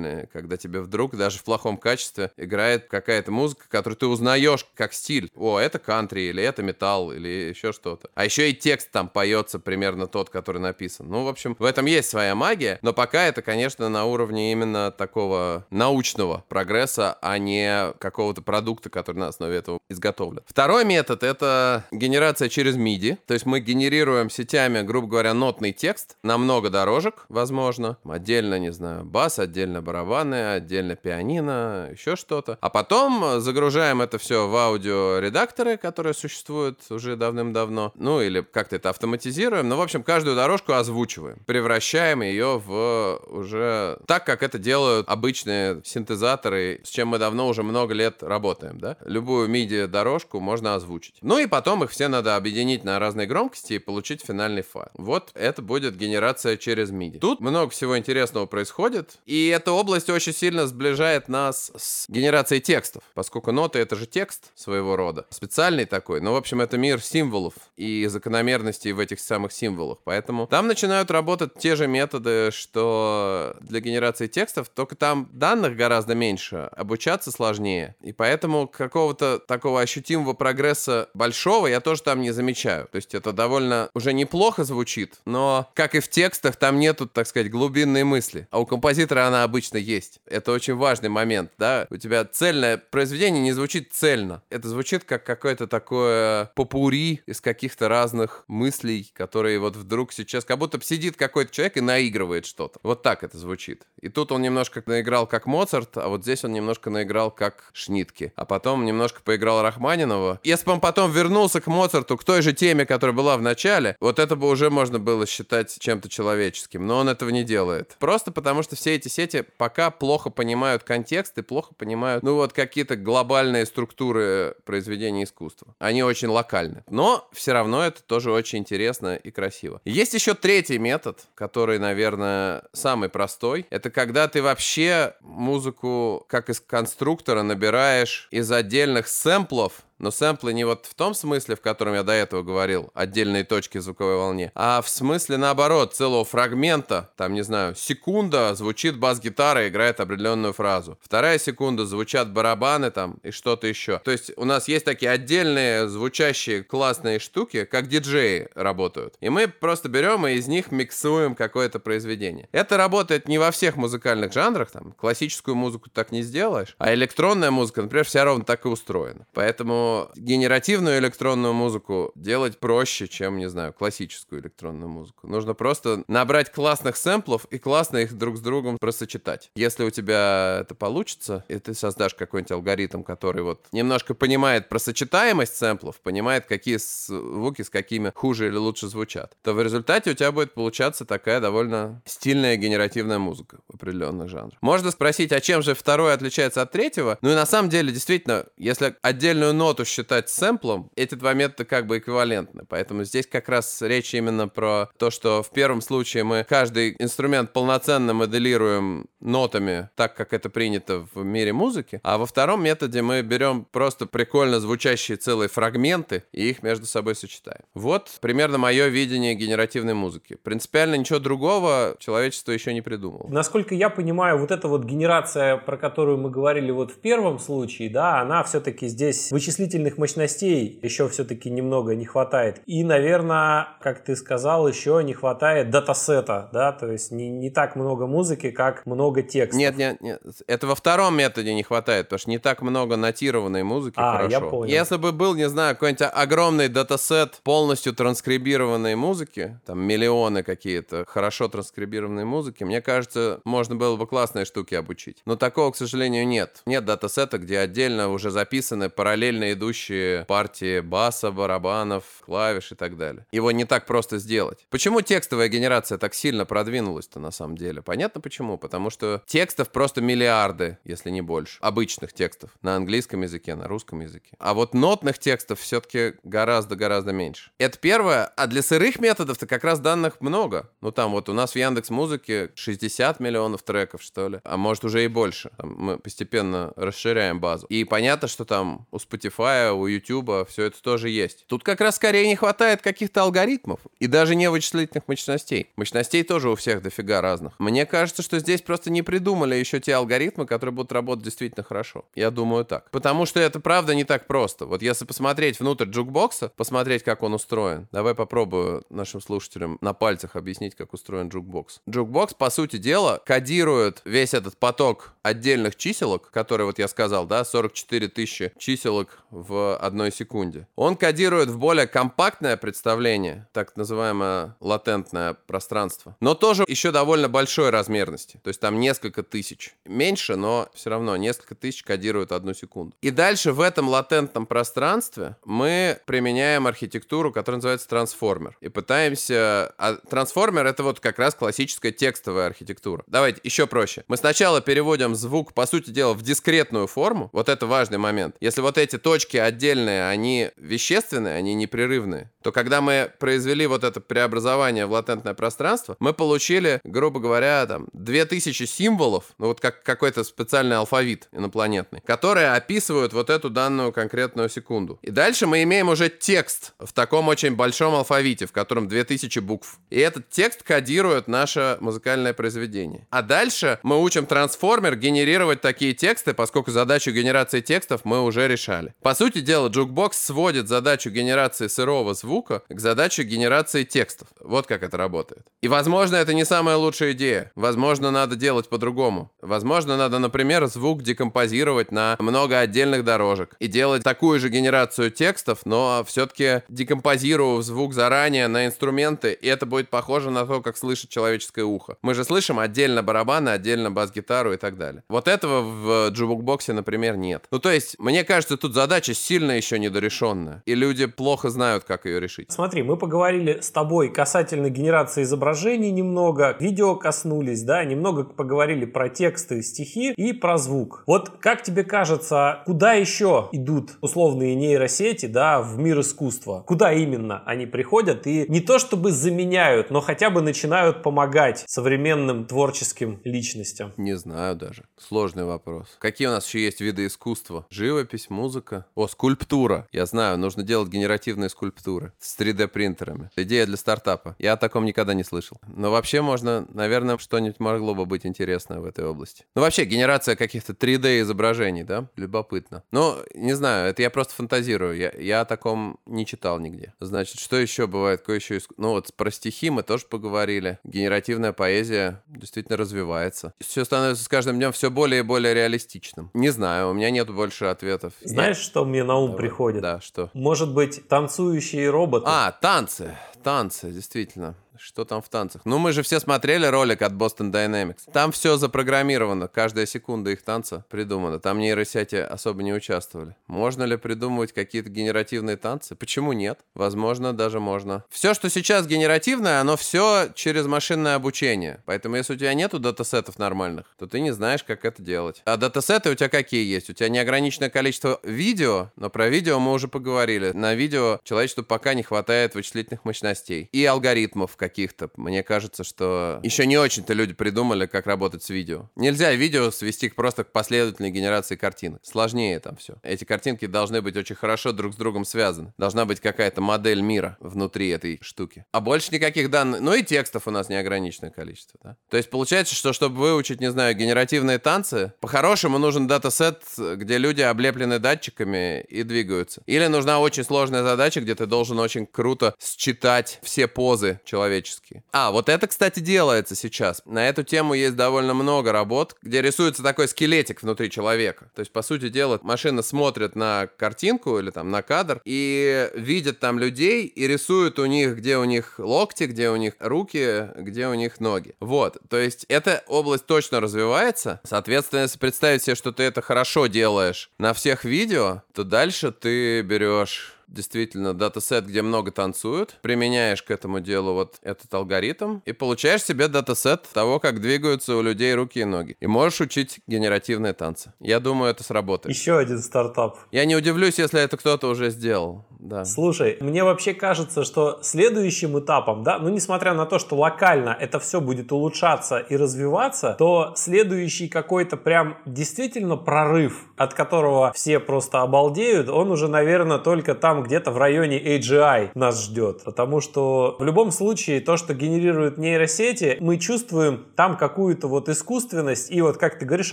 [0.00, 4.92] удивительные, когда тебе вдруг даже в плохом качестве играет какая-то музыка, которую ты узнаешь как
[4.92, 5.30] стиль.
[5.34, 8.08] О, это кантри, или это металл, или еще что-то.
[8.14, 11.08] А еще и текст там поется примерно тот, который написан.
[11.08, 14.90] Ну, в общем, в этом есть своя магия, но пока это, конечно, на уровне именно
[14.90, 20.42] такого научного прогресса, а не какого-то продукта, который на основе этого изготовлен.
[20.46, 26.16] Второй метод— это генерация через MIDI, то есть мы генерируем сетями, грубо говоря, нотный текст
[26.22, 32.70] на много дорожек, возможно, отдельно, не знаю, бас, отдельно барабаны, отдельно пианино, еще что-то, а
[32.70, 39.68] потом загружаем это все в аудиоредакторы, которые существуют уже давным-давно, ну или как-то это автоматизируем,
[39.68, 45.80] ну, в общем, каждую дорожку озвучиваем превращаем ее в уже так, как это делают обычные
[45.84, 48.96] синтезаторы, с чем мы давно уже много лет работаем, да?
[49.04, 51.16] Любую MIDI-дорожку можно озвучить.
[51.22, 54.90] Ну и потом их все надо объединить на разные громкости и получить финальный файл.
[54.94, 57.18] Вот это будет генерация через MIDI.
[57.18, 63.02] Тут много всего интересного происходит, и эта область очень сильно сближает нас с генерацией текстов,
[63.14, 66.20] поскольку ноты— это же текст своего рода, специальный такой.
[66.20, 69.98] Ну, в общем, это мир символов и закономерностей в этих самых символах.
[70.04, 76.14] Поэтому там начинают работать те же методы, что для генерации текстов, только там данных гораздо
[76.14, 76.68] меньше.
[76.72, 77.96] Обучаться сложнее.
[78.02, 82.86] И поэтому какого-то такого ощутимого прогресса большого я тоже там не замечаю.
[82.92, 87.26] То есть это довольно уже неплохо звучит, но, как и в текстах, там нету, так
[87.26, 88.46] сказать, глубинной мысли.
[88.50, 90.20] А у композитора она обычно есть.
[90.26, 91.86] Это очень важный момент, да?
[91.90, 94.42] У тебя цельное произведение не звучит цельно.
[94.50, 100.44] Это звучит как какое-то такое попури из каких-то разных мыслей, которые вот вдруг сейчас...
[100.44, 102.80] Как будто сидит какой-то человек и наигрывает что-то.
[102.82, 103.84] Вот так это звучит.
[104.00, 108.32] И тут он немножко наиграл как Моцарт, а вот здесь он немножко наиграл как Шнитке.
[108.36, 110.40] А потом немножко поиграл Рахманинова.
[110.42, 113.96] Если бы он потом вернулся к Моцарту, к той же теме, которая была в начале,
[114.00, 116.86] вот это бы уже можно было считать чем-то человеческим.
[116.86, 117.96] Но он этого не делает.
[117.98, 122.54] Просто потому, что все эти сети пока плохо понимают контекст и плохо понимают, ну вот,
[122.54, 125.76] какие-то глобальные структуры произведения искусства.
[125.78, 126.82] Они очень локальны.
[126.88, 129.82] Но все равно это тоже очень интересно и красиво.
[129.84, 133.66] Есть еще третий метод, который, наверное, самый простой.
[133.68, 140.64] Это когда ты вообще музыку как из конструктора набираешь из отдельных сэмплов, но сэмплы не
[140.64, 144.82] вот в том смысле, в котором я до этого говорил, отдельные точки звуковой волне, а
[144.82, 150.98] в смысле наоборот, целого фрагмента, там, не знаю, секунда звучит бас-гитара играет определенную фразу.
[151.02, 153.98] Вторая секунда звучат барабаны там и что-то еще.
[153.98, 159.14] То есть у нас есть такие отдельные звучащие классные штуки, как диджеи работают.
[159.20, 162.48] И мы просто берем и из них миксуем какое-то произведение.
[162.52, 167.50] Это работает не во всех музыкальных жанрах, там, классическую музыку так не сделаешь, а электронная
[167.50, 169.26] музыка, например, вся ровно так и устроена.
[169.34, 175.26] Поэтому генеративную электронную музыку делать проще, чем, не знаю, классическую электронную музыку.
[175.26, 179.50] Нужно просто набрать классных сэмплов и классно их друг с другом просочетать.
[179.54, 185.56] Если у тебя это получится, и ты создашь какой-нибудь алгоритм, который вот немножко понимает просочетаемость
[185.56, 190.32] сэмплов, понимает, какие звуки с какими хуже или лучше звучат, то в результате у тебя
[190.32, 194.58] будет получаться такая довольно стильная генеративная музыка в определенных жанрах.
[194.60, 197.18] Можно спросить, а чем же второе отличается от третьего?
[197.22, 201.64] Ну и на самом деле, действительно, если отдельную ноту ноту считать сэмплом, эти два метода
[201.64, 202.64] как бы эквивалентны.
[202.68, 207.52] Поэтому здесь как раз речь именно про то, что в первом случае мы каждый инструмент
[207.52, 213.22] полноценно моделируем нотами, так как это принято в мире музыки, а во втором методе мы
[213.22, 217.60] берем просто прикольно звучащие целые фрагменты и их между собой сочетаем.
[217.74, 220.36] Вот примерно мое видение генеративной музыки.
[220.42, 223.28] Принципиально ничего другого человечество еще не придумало.
[223.28, 227.90] Насколько я понимаю, вот эта вот генерация, про которую мы говорили вот в первом случае,
[227.90, 232.60] да, она все-таки здесь вычислительная вычислительных мощностей еще все-таки немного не хватает.
[232.66, 237.76] И, наверное, как ты сказал, еще не хватает датасета, да, то есть не, не так
[237.76, 239.56] много музыки, как много текста.
[239.56, 243.62] Нет, нет, нет, это во втором методе не хватает, потому что не так много нотированной
[243.62, 244.30] музыки а, хорошо.
[244.30, 244.72] Я понял.
[244.72, 251.48] Если бы был, не знаю, какой-нибудь огромный датасет полностью транскрибированной музыки, там миллионы какие-то хорошо
[251.48, 255.22] транскрибированной музыки, мне кажется, можно было бы классные штуки обучить.
[255.26, 256.62] Но такого, к сожалению, нет.
[256.66, 263.26] Нет датасета, где отдельно уже записаны параллельные предыдущие партии баса, барабанов, клавиш и так далее.
[263.32, 264.66] Его не так просто сделать.
[264.70, 267.82] Почему текстовая генерация так сильно продвинулась-то на самом деле?
[267.82, 268.58] Понятно почему.
[268.58, 271.58] Потому что текстов просто миллиарды, если не больше.
[271.60, 272.50] Обычных текстов.
[272.62, 274.30] На английском языке, на русском языке.
[274.38, 277.50] А вот нотных текстов все-таки гораздо-гораздо меньше.
[277.58, 278.26] Это первое.
[278.36, 280.70] А для сырых методов-то как раз данных много.
[280.80, 284.40] Ну там вот у нас в Яндекс Музыке 60 миллионов треков, что ли.
[284.44, 285.50] А может уже и больше.
[285.56, 287.66] Там мы постепенно расширяем базу.
[287.66, 291.46] И понятно, что там у Spotify Spotify, у YouTube, все это тоже есть.
[291.46, 295.70] Тут как раз скорее не хватает каких-то алгоритмов и даже не вычислительных мощностей.
[295.76, 297.58] Мощностей тоже у всех дофига разных.
[297.58, 302.04] Мне кажется, что здесь просто не придумали еще те алгоритмы, которые будут работать действительно хорошо.
[302.14, 302.90] Я думаю так.
[302.90, 304.66] Потому что это правда не так просто.
[304.66, 307.88] Вот если посмотреть внутрь джукбокса, посмотреть, как он устроен.
[307.92, 311.80] Давай попробую нашим слушателям на пальцах объяснить, как устроен джукбокс.
[311.88, 317.44] Джукбокс, по сути дела, кодирует весь этот поток отдельных чиселок, которые вот я сказал, да,
[317.44, 320.66] 44 тысячи чиселок в одной секунде.
[320.76, 327.70] Он кодирует в более компактное представление, так называемое латентное пространство, но тоже еще довольно большой
[327.70, 328.40] размерности.
[328.42, 329.74] То есть там несколько тысяч.
[329.84, 332.96] Меньше, но все равно несколько тысяч кодируют одну секунду.
[333.00, 338.56] И дальше в этом латентном пространстве мы применяем архитектуру, которая называется трансформер.
[338.60, 339.74] И пытаемся...
[339.78, 343.04] А трансформер— это вот как раз классическая текстовая архитектура.
[343.06, 344.04] Давайте еще проще.
[344.08, 347.30] Мы сначала переводим звук, по сути дела, в дискретную форму.
[347.32, 348.36] Вот это важный момент.
[348.40, 353.84] Если вот эти точки точки отдельные, они вещественные, они непрерывные, то когда мы произвели вот
[353.84, 359.82] это преобразование в латентное пространство, мы получили, грубо говоря, там, 2000 символов, ну вот как
[359.82, 364.98] какой-то специальный алфавит инопланетный, которые описывают вот эту данную конкретную секунду.
[365.02, 369.78] И дальше мы имеем уже текст в таком очень большом алфавите, в котором 2000 букв.
[369.90, 373.06] И этот текст кодирует наше музыкальное произведение.
[373.10, 378.94] А дальше мы учим трансформер генерировать такие тексты, поскольку задачу генерации текстов мы уже решали.
[379.10, 384.28] По сути дела, Jukebox сводит задачу генерации сырого звука к задаче генерации текстов.
[384.38, 385.44] Вот как это работает.
[385.62, 387.50] И, возможно, это не самая лучшая идея.
[387.56, 389.32] Возможно, надо делать по-другому.
[389.42, 395.62] Возможно, надо, например, звук декомпозировать на много отдельных дорожек и делать такую же генерацию текстов,
[395.64, 401.10] но все-таки декомпозировав звук заранее на инструменты, и это будет похоже на то, как слышит
[401.10, 401.96] человеческое ухо.
[402.02, 405.02] Мы же слышим отдельно барабаны, отдельно бас-гитару и так далее.
[405.08, 407.46] Вот этого в джубукбоксе, например, нет.
[407.50, 410.62] Ну, то есть, мне кажется, тут задача сильно еще недорешенная.
[410.66, 412.50] И люди плохо знают, как ее решить.
[412.50, 419.08] Смотри, мы поговорили с тобой касательно генерации изображений немного, видео коснулись, да, немного поговорили про
[419.08, 421.04] тексты, стихи и про звук.
[421.06, 426.64] Вот как тебе кажется, куда еще идут условные нейросети, да, в мир искусства?
[426.66, 432.44] Куда именно они приходят и не то чтобы заменяют, но хотя бы начинают помогать современным
[432.46, 433.92] творческим личностям?
[433.96, 434.84] Не знаю даже.
[434.98, 435.96] Сложный вопрос.
[435.98, 437.66] Какие у нас еще есть виды искусства?
[437.70, 438.86] Живопись, музыка?
[438.94, 439.88] О, скульптура.
[439.92, 443.30] Я знаю, нужно делать генеративные скульптуры с 3D принтерами.
[443.36, 444.36] Идея для стартапа.
[444.38, 445.58] Я о таком никогда не слышал.
[445.66, 449.44] Но вообще можно, наверное, что-нибудь могло бы быть интересное в этой области.
[449.54, 452.08] Ну вообще генерация каких-то 3D изображений, да?
[452.16, 452.82] Любопытно.
[452.92, 454.96] Ну, не знаю, это я просто фантазирую.
[454.96, 456.94] Я, я о таком не читал нигде.
[457.00, 458.20] Значит, что еще бывает?
[458.20, 458.60] Какое еще.
[458.76, 460.78] Ну вот про стихи мы тоже поговорили.
[460.84, 463.54] Генеративная поэзия действительно развивается.
[463.60, 466.30] Все становится с каждым днем все более и более реалистичным.
[466.34, 468.12] Не знаю, у меня нет больше ответов.
[468.22, 468.62] Знаешь, я...
[468.62, 469.38] что мне на ум Давай.
[469.38, 469.82] приходит?
[469.82, 470.30] Да, что?
[470.34, 472.26] Может быть, танцующие роботы.
[472.28, 473.16] А, танцы.
[473.42, 474.54] Танцы, действительно.
[474.82, 475.60] Что там в танцах?
[475.66, 478.10] Ну, мы же все смотрели ролик от Boston Dynamics.
[478.12, 481.38] Там все запрограммировано, каждая секунда их танца придумана.
[481.38, 483.36] Там нейросети особо не участвовали.
[483.46, 485.94] Можно ли придумывать какие-то генеративные танцы?
[485.94, 486.60] Почему нет?
[486.74, 488.04] Возможно, даже можно.
[488.08, 491.82] Все, что сейчас генеративное, оно все через машинное обучение.
[491.84, 495.42] Поэтому, если у тебя нету датасетов нормальных, то ты не знаешь, как это делать.
[495.44, 496.88] А датасеты у тебя какие есть?
[496.88, 500.52] У тебя неограниченное количество видео, но про видео мы уже поговорили.
[500.52, 505.10] На видео человечеству пока не хватает вычислительных мощностей и алгоритмов, как каких-то.
[505.16, 508.88] Мне кажется, что еще не очень-то люди придумали, как работать с видео.
[508.94, 512.00] Нельзя видео свести просто к последовательной генерации картинок.
[512.04, 512.94] Сложнее там все.
[513.02, 515.74] Эти картинки должны быть очень хорошо друг с другом связаны.
[515.76, 518.64] Должна быть какая-то модель мира внутри этой штуки.
[518.70, 519.80] А больше никаких данных.
[519.80, 521.80] Ну и текстов у нас неограниченное количество.
[521.82, 521.96] Да?
[522.08, 527.42] То есть получается, что чтобы выучить, не знаю, генеративные танцы, по-хорошему нужен датасет, где люди
[527.42, 529.62] облеплены датчиками и двигаются.
[529.66, 535.02] Или нужна очень сложная задача, где ты должен очень круто считать все позы человека человеческие.
[535.12, 537.02] А, вот это, кстати, делается сейчас.
[537.04, 541.50] На эту тему есть довольно много работ, где рисуется такой скелетик внутри человека.
[541.54, 546.40] То есть, по сути дела, машина смотрит на картинку или там на кадр и видит
[546.40, 550.88] там людей и рисует у них, где у них локти, где у них руки, где
[550.88, 551.54] у них ноги.
[551.60, 554.40] Вот, то есть эта область точно развивается.
[554.44, 559.62] Соответственно, если представить себе, что ты это хорошо делаешь на всех видео, то дальше ты
[559.62, 566.02] берешь действительно датасет, где много танцуют, применяешь к этому делу вот этот алгоритм и получаешь
[566.02, 568.96] себе датасет того, как двигаются у людей руки и ноги.
[569.00, 570.92] И можешь учить генеративные танцы.
[571.00, 572.14] Я думаю, это сработает.
[572.14, 573.18] Еще один стартап.
[573.30, 575.46] Я не удивлюсь, если это кто-то уже сделал.
[575.60, 575.84] Да.
[575.84, 580.98] Слушай, мне вообще кажется, что следующим этапом, да, ну несмотря на то, что локально это
[580.98, 588.22] все будет улучшаться и развиваться, то следующий какой-то прям действительно прорыв, от которого все просто
[588.22, 592.64] обалдеют, он уже, наверное, только там где-то в районе AGI нас ждет.
[592.64, 598.90] Потому что в любом случае то, что генерируют нейросети, мы чувствуем там какую-то вот искусственность
[598.90, 599.72] и вот, как ты говоришь,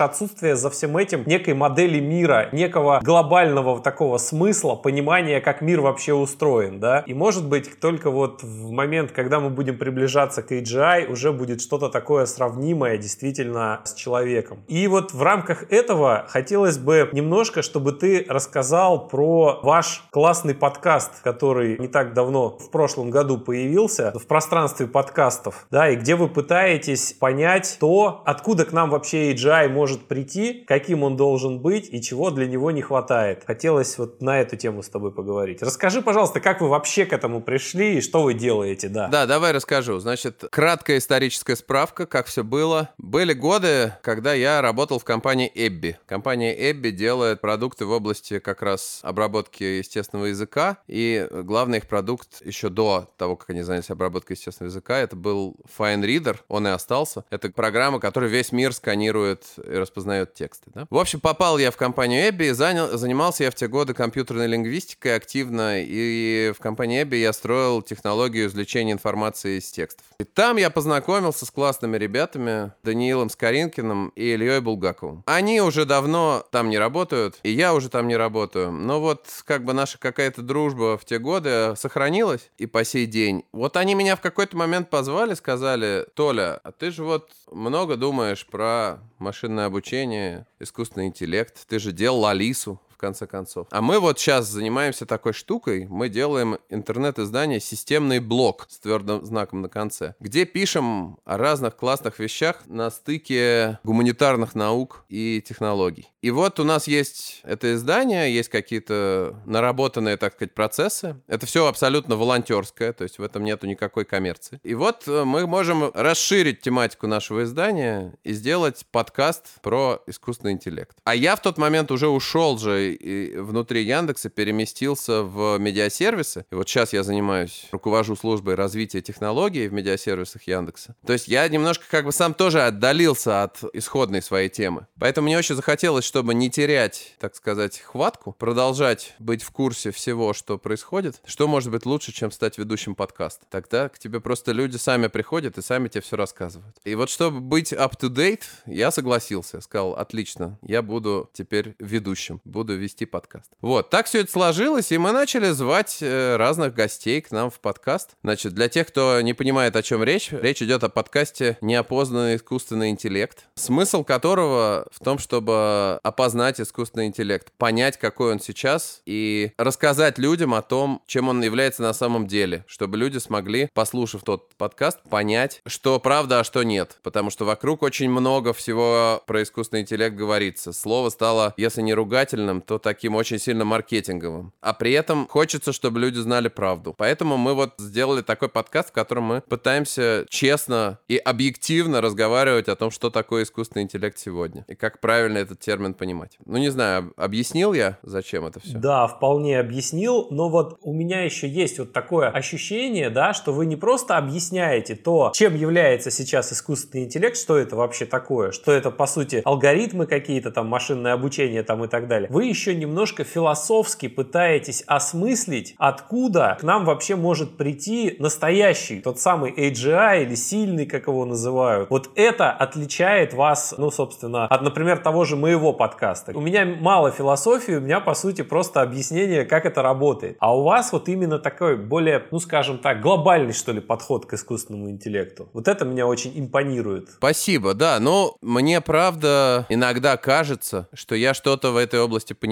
[0.00, 6.14] отсутствие за всем этим некой модели мира, некого глобального такого смысла, понимания, как мир вообще
[6.14, 7.00] устроен, да.
[7.06, 11.60] И может быть только вот в момент, когда мы будем приближаться к AGI, уже будет
[11.60, 14.64] что-то такое сравнимое действительно с человеком.
[14.68, 21.22] И вот в рамках этого хотелось бы немножко, чтобы ты рассказал про ваш классный подкаст,
[21.22, 26.28] который не так давно, в прошлом году появился, в пространстве подкастов, да, и где вы
[26.28, 32.02] пытаетесь понять то, откуда к нам вообще AGI может прийти, каким он должен быть и
[32.02, 33.44] чего для него не хватает.
[33.46, 35.62] Хотелось вот на эту тему с тобой поговорить.
[35.62, 39.08] Расскажи, пожалуйста, как вы вообще к этому пришли и что вы делаете, да?
[39.08, 39.98] Да, давай расскажу.
[39.98, 42.90] Значит, краткая историческая справка, как все было.
[42.98, 45.98] Были годы, когда я работал в компании Эбби.
[46.06, 50.47] Компания Эбби делает продукты в области как раз обработки естественного языка,
[50.86, 55.56] и главный их продукт еще до того, как они занялись обработкой естественного языка, это был
[55.78, 57.24] Fine Reader, он и остался.
[57.30, 60.70] Это программа, которая весь мир сканирует и распознает тексты.
[60.74, 60.86] Да?
[60.90, 65.16] В общем, попал я в компанию Эбби, занял, занимался я в те годы компьютерной лингвистикой
[65.16, 70.06] активно, и в компании Эбби я строил технологию извлечения информации из текстов.
[70.18, 75.22] И там я познакомился с классными ребятами, Даниилом Скоринкиным и Ильей Булгаковым.
[75.26, 78.72] Они уже давно там не работают, и я уже там не работаю.
[78.72, 83.44] Но вот как бы наша какая-то дружба в те годы сохранилась и по сей день.
[83.52, 88.46] Вот они меня в какой-то момент позвали, сказали, Толя, а ты же вот много думаешь
[88.46, 91.66] про машинное обучение, искусственный интеллект.
[91.68, 93.66] Ты же делал Алису конце концов.
[93.70, 95.86] А мы вот сейчас занимаемся такой штукой.
[95.86, 102.18] Мы делаем интернет-издание «Системный блок» с твердым знаком на конце, где пишем о разных классных
[102.18, 106.08] вещах на стыке гуманитарных наук и технологий.
[106.20, 111.16] И вот у нас есть это издание, есть какие-то наработанные, так сказать, процессы.
[111.28, 114.60] Это все абсолютно волонтерское, то есть в этом нету никакой коммерции.
[114.64, 120.96] И вот э, мы можем расширить тематику нашего издания и сделать подкаст про искусственный интеллект.
[121.04, 126.46] А я в тот момент уже ушел же внутри Яндекса, переместился в медиасервисы.
[126.50, 130.96] И вот сейчас я занимаюсь, руковожу службой развития технологий в медиасервисах Яндекса.
[131.06, 134.86] То есть я немножко как бы сам тоже отдалился от исходной своей темы.
[134.98, 140.32] Поэтому мне очень захотелось чтобы не терять, так сказать, хватку, продолжать быть в курсе всего,
[140.32, 143.44] что происходит, что может быть лучше, чем стать ведущим подкаста?
[143.50, 146.74] Тогда к тебе просто люди сами приходят и сами тебе все рассказывают.
[146.84, 149.60] И вот чтобы быть up-to-date, я согласился.
[149.60, 153.50] Сказал, отлично, я буду теперь ведущим, буду вести подкаст.
[153.60, 157.60] Вот, так все это сложилось, и мы начали звать э, разных гостей к нам в
[157.60, 158.16] подкаст.
[158.22, 162.90] Значит, для тех, кто не понимает, о чем речь, речь идет о подкасте «Неопознанный искусственный
[162.90, 170.18] интеллект», смысл которого в том, чтобы опознать искусственный интеллект, понять, какой он сейчас, и рассказать
[170.18, 175.00] людям о том, чем он является на самом деле, чтобы люди смогли, послушав тот подкаст,
[175.08, 176.98] понять, что правда, а что нет.
[177.02, 180.72] Потому что вокруг очень много всего про искусственный интеллект говорится.
[180.72, 184.52] Слово стало, если не ругательным, то таким очень сильно маркетинговым.
[184.60, 186.94] А при этом хочется, чтобы люди знали правду.
[186.96, 192.76] Поэтому мы вот сделали такой подкаст, в котором мы пытаемся честно и объективно разговаривать о
[192.76, 194.66] том, что такое искусственный интеллект сегодня.
[194.68, 196.36] И как правильно этот термин понимать.
[196.44, 198.76] Ну, не знаю, объяснил я, зачем это все?
[198.76, 203.64] Да, вполне объяснил, но вот у меня еще есть вот такое ощущение, да, что вы
[203.64, 208.90] не просто объясняете то, чем является сейчас искусственный интеллект, что это вообще такое, что это,
[208.90, 212.28] по сути, алгоритмы какие-то, там, машинное обучение там и так далее.
[212.30, 219.52] Вы еще немножко философски пытаетесь осмыслить, откуда к нам вообще может прийти настоящий, тот самый
[219.52, 221.90] AGI или сильный, как его называют.
[221.90, 226.32] Вот это отличает вас, ну, собственно, от, например, того же моего подкаста.
[226.34, 230.36] У меня мало философии, у меня, по сути, просто объяснение, как это работает.
[230.40, 234.34] А у вас вот именно такой более, ну, скажем так, глобальный, что ли, подход к
[234.34, 235.48] искусственному интеллекту.
[235.52, 237.10] Вот это меня очень импонирует.
[237.16, 237.98] Спасибо, да.
[238.00, 242.47] Но мне, правда, иногда кажется, что я что-то в этой области понимаю.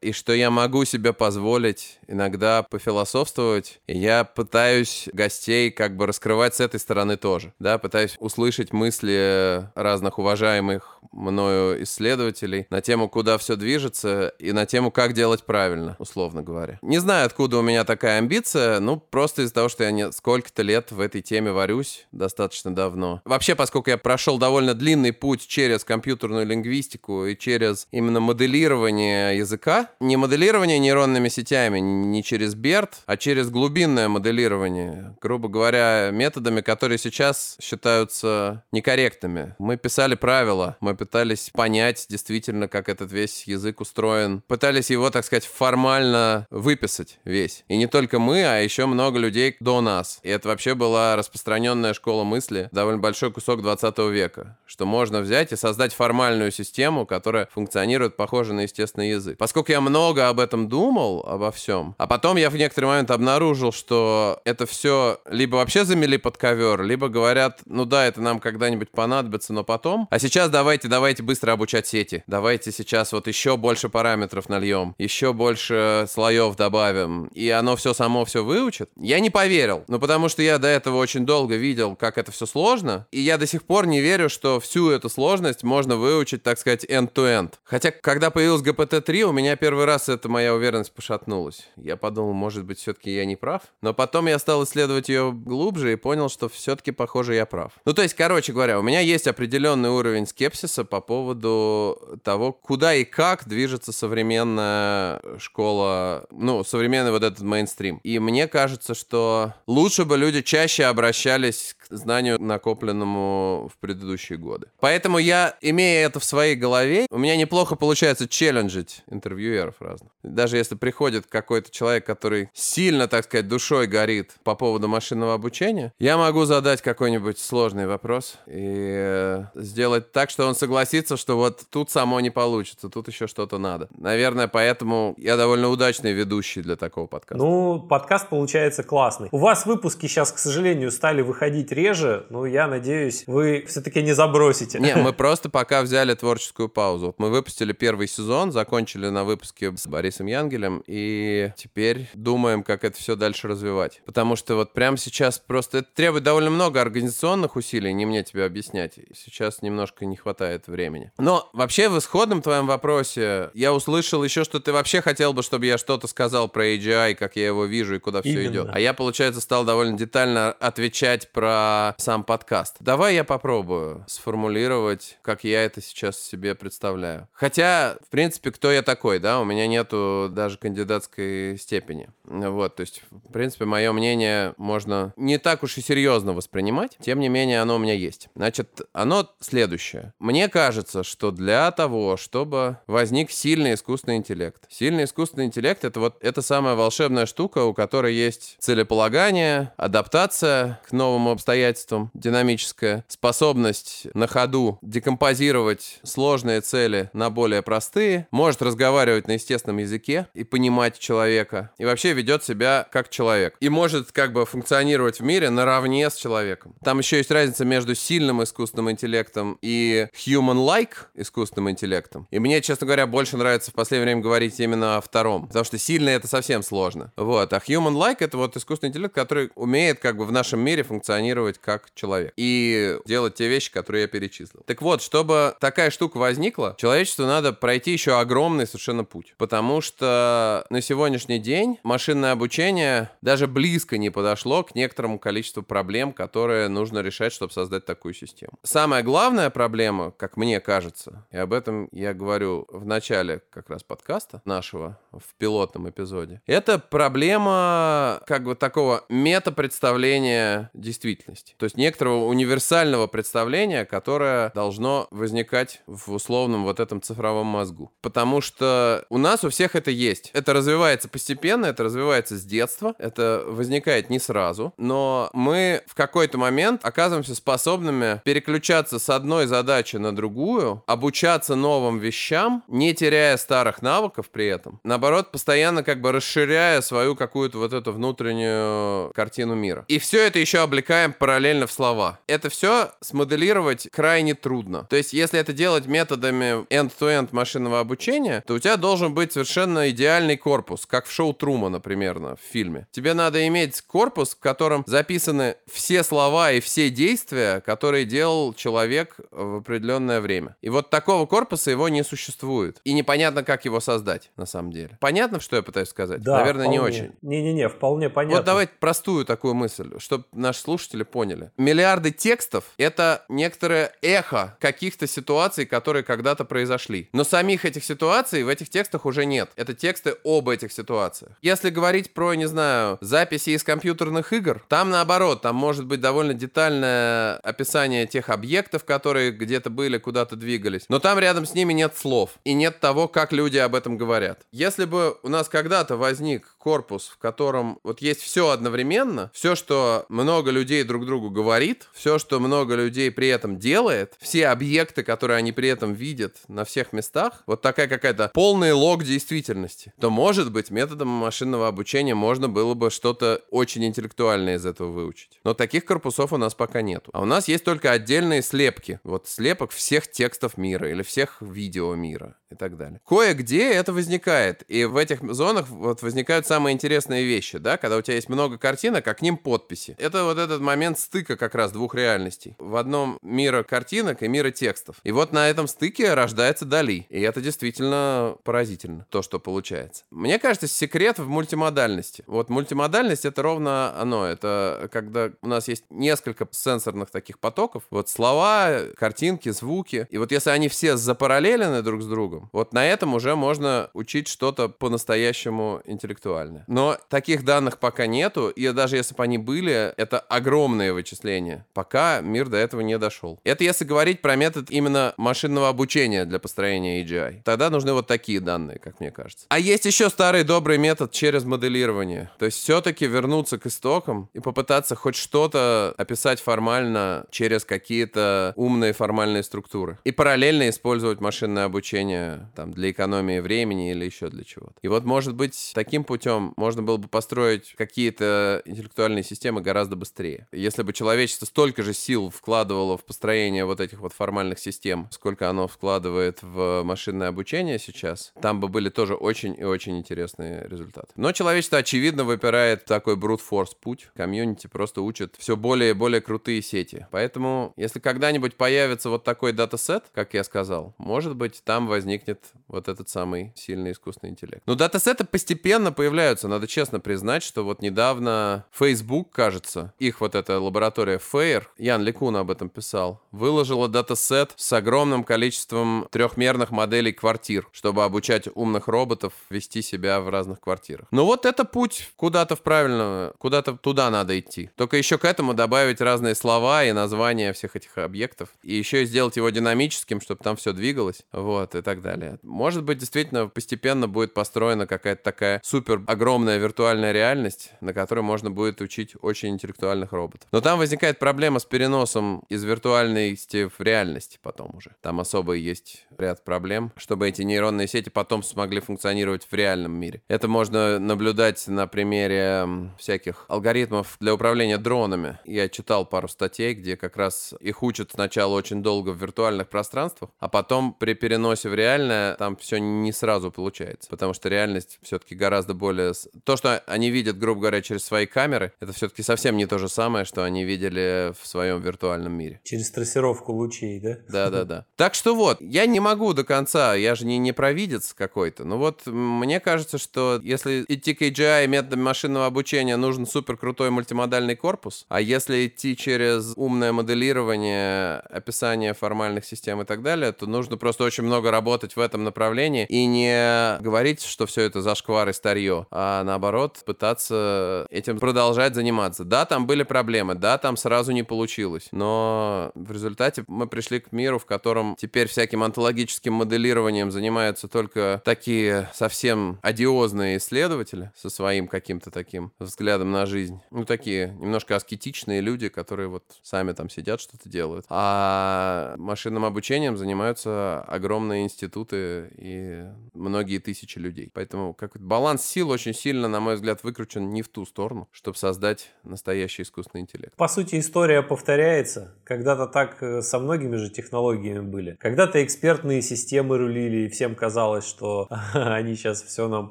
[0.00, 3.80] И что я могу себе позволить иногда пофилософствовать.
[3.86, 7.52] И я пытаюсь гостей как бы раскрывать с этой стороны тоже.
[7.58, 14.66] Да, пытаюсь услышать мысли разных уважаемых мною исследователей на тему, куда все движется, и на
[14.66, 16.78] тему, как делать правильно, условно говоря.
[16.82, 20.62] Не знаю, откуда у меня такая амбиция, ну, просто из-за того, что я не сколько-то
[20.62, 23.22] лет в этой теме варюсь, достаточно давно.
[23.24, 29.90] Вообще, поскольку я прошел довольно длинный путь через компьютерную лингвистику и через именно моделирование языка,
[30.00, 36.98] не моделирование нейронными сетями, не через BERT, а через глубинное моделирование, грубо говоря, методами, которые
[36.98, 39.54] сейчас считаются некорректными.
[39.58, 44.42] Мы писали правила, мы пытались понять действительно, как этот весь язык устроен.
[44.46, 47.64] Пытались его, так сказать, формально выписать весь.
[47.68, 50.20] И не только мы, а еще много людей до нас.
[50.22, 55.52] И это вообще была распространенная школа мысли, довольно большой кусок 20 века, что можно взять
[55.52, 59.38] и создать формальную систему, которая функционирует похоже на естественный язык язык.
[59.38, 63.72] Поскольку я много об этом думал, обо всем, а потом я в некоторый момент обнаружил,
[63.72, 68.90] что это все либо вообще замели под ковер, либо говорят, ну да, это нам когда-нибудь
[68.90, 70.08] понадобится, но потом.
[70.10, 72.24] А сейчас давайте, давайте быстро обучать сети.
[72.26, 78.24] Давайте сейчас вот еще больше параметров нальем, еще больше слоев добавим, и оно все само
[78.24, 78.90] все выучит.
[78.96, 82.46] Я не поверил, ну потому что я до этого очень долго видел, как это все
[82.46, 86.58] сложно, и я до сих пор не верю, что всю эту сложность можно выучить, так
[86.58, 87.54] сказать, end-to-end.
[87.64, 91.68] Хотя, когда появилась GPT-3, у меня первый раз эта моя уверенность пошатнулась.
[91.76, 93.62] Я подумал, может быть, все-таки я не прав.
[93.82, 97.72] Но потом я стал исследовать ее глубже и понял, что все-таки, похоже, я прав.
[97.84, 102.94] Ну, то есть, короче говоря, у меня есть определенный уровень скепсиса по поводу того, куда
[102.94, 108.00] и как движется современная школа, ну, современный вот этот мейнстрим.
[108.04, 114.68] И мне кажется, что лучше бы люди чаще обращались к знанию, накопленному в предыдущие годы.
[114.78, 120.10] Поэтому я, имея это в своей голове, у меня неплохо получается челленджить интервьюеров разных.
[120.22, 125.92] Даже если приходит какой-то человек, который сильно, так сказать, душой горит по поводу машинного обучения,
[125.98, 131.64] я могу задать какой-нибудь сложный вопрос и э, сделать так, что он согласится, что вот
[131.70, 133.88] тут само не получится, тут еще что-то надо.
[133.96, 137.42] Наверное, поэтому я довольно удачный ведущий для такого подкаста.
[137.42, 139.28] Ну, подкаст получается классный.
[139.32, 144.12] У вас выпуски сейчас, к сожалению, стали выходить реже, но я надеюсь, вы все-таки не
[144.12, 144.78] забросите.
[144.78, 147.14] Не, мы просто пока взяли творческую паузу.
[147.18, 152.98] Мы выпустили первый сезон, закончили на выпуске с Борисом Янгелем, и теперь думаем, как это
[152.98, 154.02] все дальше развивать.
[154.04, 158.44] Потому что вот прямо сейчас просто это требует довольно много организационных усилий, не мне тебе
[158.44, 158.98] объяснять.
[159.14, 161.12] Сейчас немножко не хватает времени.
[161.18, 165.66] Но вообще в исходном твоем вопросе я услышал еще, что ты вообще хотел бы, чтобы
[165.66, 168.50] я что-то сказал про AGI, как я его вижу и куда все Именно.
[168.50, 168.68] идет.
[168.72, 172.76] А я, получается, стал довольно детально отвечать про сам подкаст.
[172.80, 177.28] Давай я попробую сформулировать, как я это сейчас себе представляю.
[177.32, 179.40] Хотя, в принципе, кто я такой, да?
[179.40, 182.08] У меня нету даже кандидатской степени.
[182.24, 186.96] Вот, то есть, в принципе, мое мнение можно не так уж и серьезно воспринимать.
[187.00, 188.28] Тем не менее, оно у меня есть.
[188.34, 190.12] Значит, оно следующее.
[190.18, 194.64] Мне кажется, что для того, чтобы возник сильный искусственный интеллект.
[194.68, 200.92] Сильный искусственный интеллект— это вот эта самая волшебная штука, у которой есть целеполагание, адаптация к
[200.92, 209.32] новым обстоятельствам, динамическая, способность на ходу декомпозировать сложные цели на более простые, может разговаривать на
[209.32, 213.56] естественном языке и понимать человека, и вообще ведет себя как человек.
[213.60, 216.74] И может как бы функционировать в мире наравне с человеком.
[216.84, 222.28] Там еще есть разница между сильным искусственным интеллектом и human-like искусственным интеллектом.
[222.30, 225.78] И мне, честно говоря, больше нравится в последнее время говорить именно о втором, потому что
[225.78, 227.12] сильный это совсем сложно.
[227.16, 227.52] Вот.
[227.52, 231.88] А human-like это вот искусственный интеллект, который умеет как бы в нашем мире функционировать как
[231.94, 234.62] человек и делать те вещи, которые я перечислил.
[234.66, 239.34] Так вот, чтобы такая штука возникла, человечеству надо пройти еще огромный совершенно путь.
[239.38, 246.12] Потому что на сегодняшний день машинное обучение даже близко не подошло к некоторому количеству проблем,
[246.12, 248.52] которые нужно решать, чтобы создать такую систему.
[248.62, 253.82] Самая главная проблема, как мне кажется, и об этом я говорю в начале как раз
[253.82, 261.54] подкаста нашего, в пилотном эпизоде, это проблема как бы такого метапредставления действительности.
[261.56, 267.92] То есть некоторого универсального представления, которое должно возникать в условном вот этом цифровом мозгу.
[268.00, 270.30] Потому что у нас у всех это есть.
[270.32, 276.38] Это развивается постепенно, это развивается с детства, это возникает не сразу, но мы в какой-то
[276.38, 283.82] момент оказываемся способными переключаться с одной задачи на другую, обучаться новым вещам, не теряя старых
[283.82, 284.80] навыков при этом.
[284.84, 289.84] Наоборот, постоянно как бы расширяя свою какую-то вот эту внутреннюю картину мира.
[289.88, 292.18] И все это еще облекаем параллельно в слова.
[292.26, 294.86] Это все смоделировать крайне трудно.
[294.88, 299.90] То есть, если это делать методами end-to-end машинного обучения, то у тебя должен быть совершенно
[299.90, 302.86] идеальный корпус, как в шоу Трумана примерно в фильме.
[302.90, 309.16] Тебе надо иметь корпус, в котором записаны все слова и все действия, которые делал человек
[309.30, 310.56] в определенное время.
[310.60, 312.80] И вот такого корпуса его не существует.
[312.84, 314.96] И непонятно, как его создать, на самом деле.
[315.00, 316.22] Понятно, что я пытаюсь сказать?
[316.22, 316.96] Да, Наверное, не вполне.
[316.96, 317.12] очень.
[317.22, 318.36] Не-не-не, вполне понятно.
[318.38, 321.50] Вот давайте простую такую мысль, чтобы наши слушатели поняли.
[321.56, 327.08] Миллиарды текстов— это некоторое эхо каких-то ситуаций, которые когда-то произошли.
[327.12, 329.50] Но самих этих ситуаций в этих текстах уже нет.
[329.56, 331.32] Это тексты об этих ситуациях.
[331.42, 336.34] Если говорить про, не знаю, записи из компьютерных игр, там наоборот, там может быть довольно
[336.34, 340.84] детальное описание тех объектов, которые где-то были, куда-то двигались.
[340.88, 342.32] Но там рядом с ними нет слов.
[342.44, 344.40] И нет того, как люди об этом говорят.
[344.52, 350.04] Если бы у нас когда-то возник корпус, в котором вот есть все одновременно, все, что
[350.08, 355.38] много людей друг другу говорит, все, что много людей при этом делает, все объекты, которые
[355.38, 360.52] они при этом видят на всех местах, вот такая какая-то полный лог действительности, то, может
[360.52, 365.40] быть, методом машинного обучения можно было бы что-то очень интеллектуальное из этого выучить.
[365.44, 367.10] Но таких корпусов у нас пока нету.
[367.14, 369.00] А у нас есть только отдельные слепки.
[369.02, 373.00] Вот слепок всех текстов мира или всех видео мира и так далее.
[373.06, 374.64] Кое-где это возникает.
[374.68, 378.58] И в этих зонах вот возникают самые интересные вещи, да, когда у тебя есть много
[378.58, 379.94] картинок, а к ним подписи.
[379.98, 382.56] Это вот этот момент стыка как раз двух реальностей.
[382.58, 384.96] В одном мира картинок и мира текстов.
[385.04, 387.06] И вот на этом стыке рождается Дали.
[387.08, 390.04] И это действительно поразительно, то, что получается.
[390.10, 392.24] Мне кажется, секрет в мультимодальности.
[392.26, 394.26] Вот мультимодальность это ровно оно.
[394.26, 397.84] Это когда у нас есть несколько сенсорных таких потоков.
[397.90, 400.06] Вот слова, картинки, звуки.
[400.10, 402.50] И вот если они все запараллелены друг с другом, другом.
[402.52, 406.64] Вот на этом уже можно учить что-то по-настоящему интеллектуальное.
[406.66, 411.66] Но таких данных пока нету, и даже если бы они были, это огромные вычисления.
[411.74, 413.38] Пока мир до этого не дошел.
[413.44, 417.42] Это если говорить про метод именно машинного обучения для построения AGI.
[417.44, 419.46] Тогда нужны вот такие данные, как мне кажется.
[419.48, 422.30] А есть еще старый добрый метод через моделирование.
[422.38, 428.92] То есть все-таки вернуться к истокам и попытаться хоть что-то описать формально через какие-то умные
[428.92, 429.98] формальные структуры.
[430.04, 434.74] И параллельно использовать машинное обучение там, для экономии времени или еще для чего-то.
[434.82, 440.46] И вот, может быть, таким путем можно было бы построить какие-то интеллектуальные системы гораздо быстрее.
[440.52, 445.48] Если бы человечество столько же сил вкладывало в построение вот этих вот формальных систем, сколько
[445.48, 451.08] оно вкладывает в машинное обучение сейчас, там бы были тоже очень и очень интересные результаты.
[451.16, 454.08] Но человечество, очевидно, выбирает такой brute force путь.
[454.14, 457.06] Комьюнити просто учат все более и более крутые сети.
[457.10, 462.52] Поэтому, если когда-нибудь появится вот такой датасет, как я сказал, может быть, там возникнет возникнет
[462.68, 464.62] вот этот самый сильный искусственный интеллект.
[464.66, 466.48] Но датасеты постепенно появляются.
[466.48, 472.36] Надо честно признать, что вот недавно Facebook, кажется, их вот эта лаборатория Fair, Ян Ликун
[472.36, 479.32] об этом писал, выложила датасет с огромным количеством трехмерных моделей квартир, чтобы обучать умных роботов
[479.50, 481.06] вести себя в разных квартирах.
[481.10, 484.70] Но вот это путь куда-то в правильную, куда-то туда надо идти.
[484.76, 488.50] Только еще к этому добавить разные слова и названия всех этих объектов.
[488.62, 491.22] И еще сделать его динамическим, чтобы там все двигалось.
[491.32, 492.38] Вот, и так так далее.
[492.42, 498.50] Может быть, действительно постепенно будет построена какая-то такая супер огромная виртуальная реальность, на которой можно
[498.50, 500.48] будет учить очень интеллектуальных роботов.
[500.52, 504.94] Но там возникает проблема с переносом из виртуальности в реальность потом уже.
[505.00, 510.22] Там особо есть ряд проблем, чтобы эти нейронные сети потом смогли функционировать в реальном мире.
[510.28, 512.66] Это можно наблюдать на примере
[512.98, 515.38] всяких алгоритмов для управления дронами.
[515.44, 520.30] Я читал пару статей, где как раз их учат сначала очень долго в виртуальных пространствах,
[520.38, 524.98] а потом при переносе в реальность реально там все не сразу получается, потому что реальность
[525.02, 526.12] все-таки гораздо более...
[526.44, 529.88] То, что они видят, грубо говоря, через свои камеры, это все-таки совсем не то же
[529.88, 532.60] самое, что они видели в своем виртуальном мире.
[532.64, 534.18] Через трассировку лучей, да?
[534.28, 534.86] Да-да-да.
[534.96, 538.78] Так что вот, я не могу до конца, я же не, не провидец какой-то, но
[538.78, 544.56] вот мне кажется, что если идти к AGI методом машинного обучения, нужен супер крутой мультимодальный
[544.56, 550.76] корпус, а если идти через умное моделирование, описание формальных систем и так далее, то нужно
[550.76, 555.28] просто очень много работы работать в этом направлении и не говорить, что все это зашквар
[555.28, 559.24] и старье, а наоборот пытаться этим продолжать заниматься.
[559.24, 564.12] Да, там были проблемы, да, там сразу не получилось, но в результате мы пришли к
[564.12, 571.68] миру, в котором теперь всяким онтологическим моделированием занимаются только такие совсем одиозные исследователи со своим
[571.68, 573.60] каким-то таким взглядом на жизнь.
[573.70, 577.86] Ну, такие немножко аскетичные люди, которые вот сами там сидят, что-то делают.
[577.88, 584.30] А машинным обучением занимаются огромные институты институты и многие тысячи людей.
[584.34, 588.36] Поэтому как баланс сил очень сильно, на мой взгляд, выкручен не в ту сторону, чтобы
[588.36, 590.34] создать настоящий искусственный интеллект.
[590.36, 592.14] По сути, история повторяется.
[592.24, 594.96] Когда-то так э, со многими же технологиями были.
[594.98, 599.70] Когда-то экспертные системы рулили, и всем казалось, что они сейчас все нам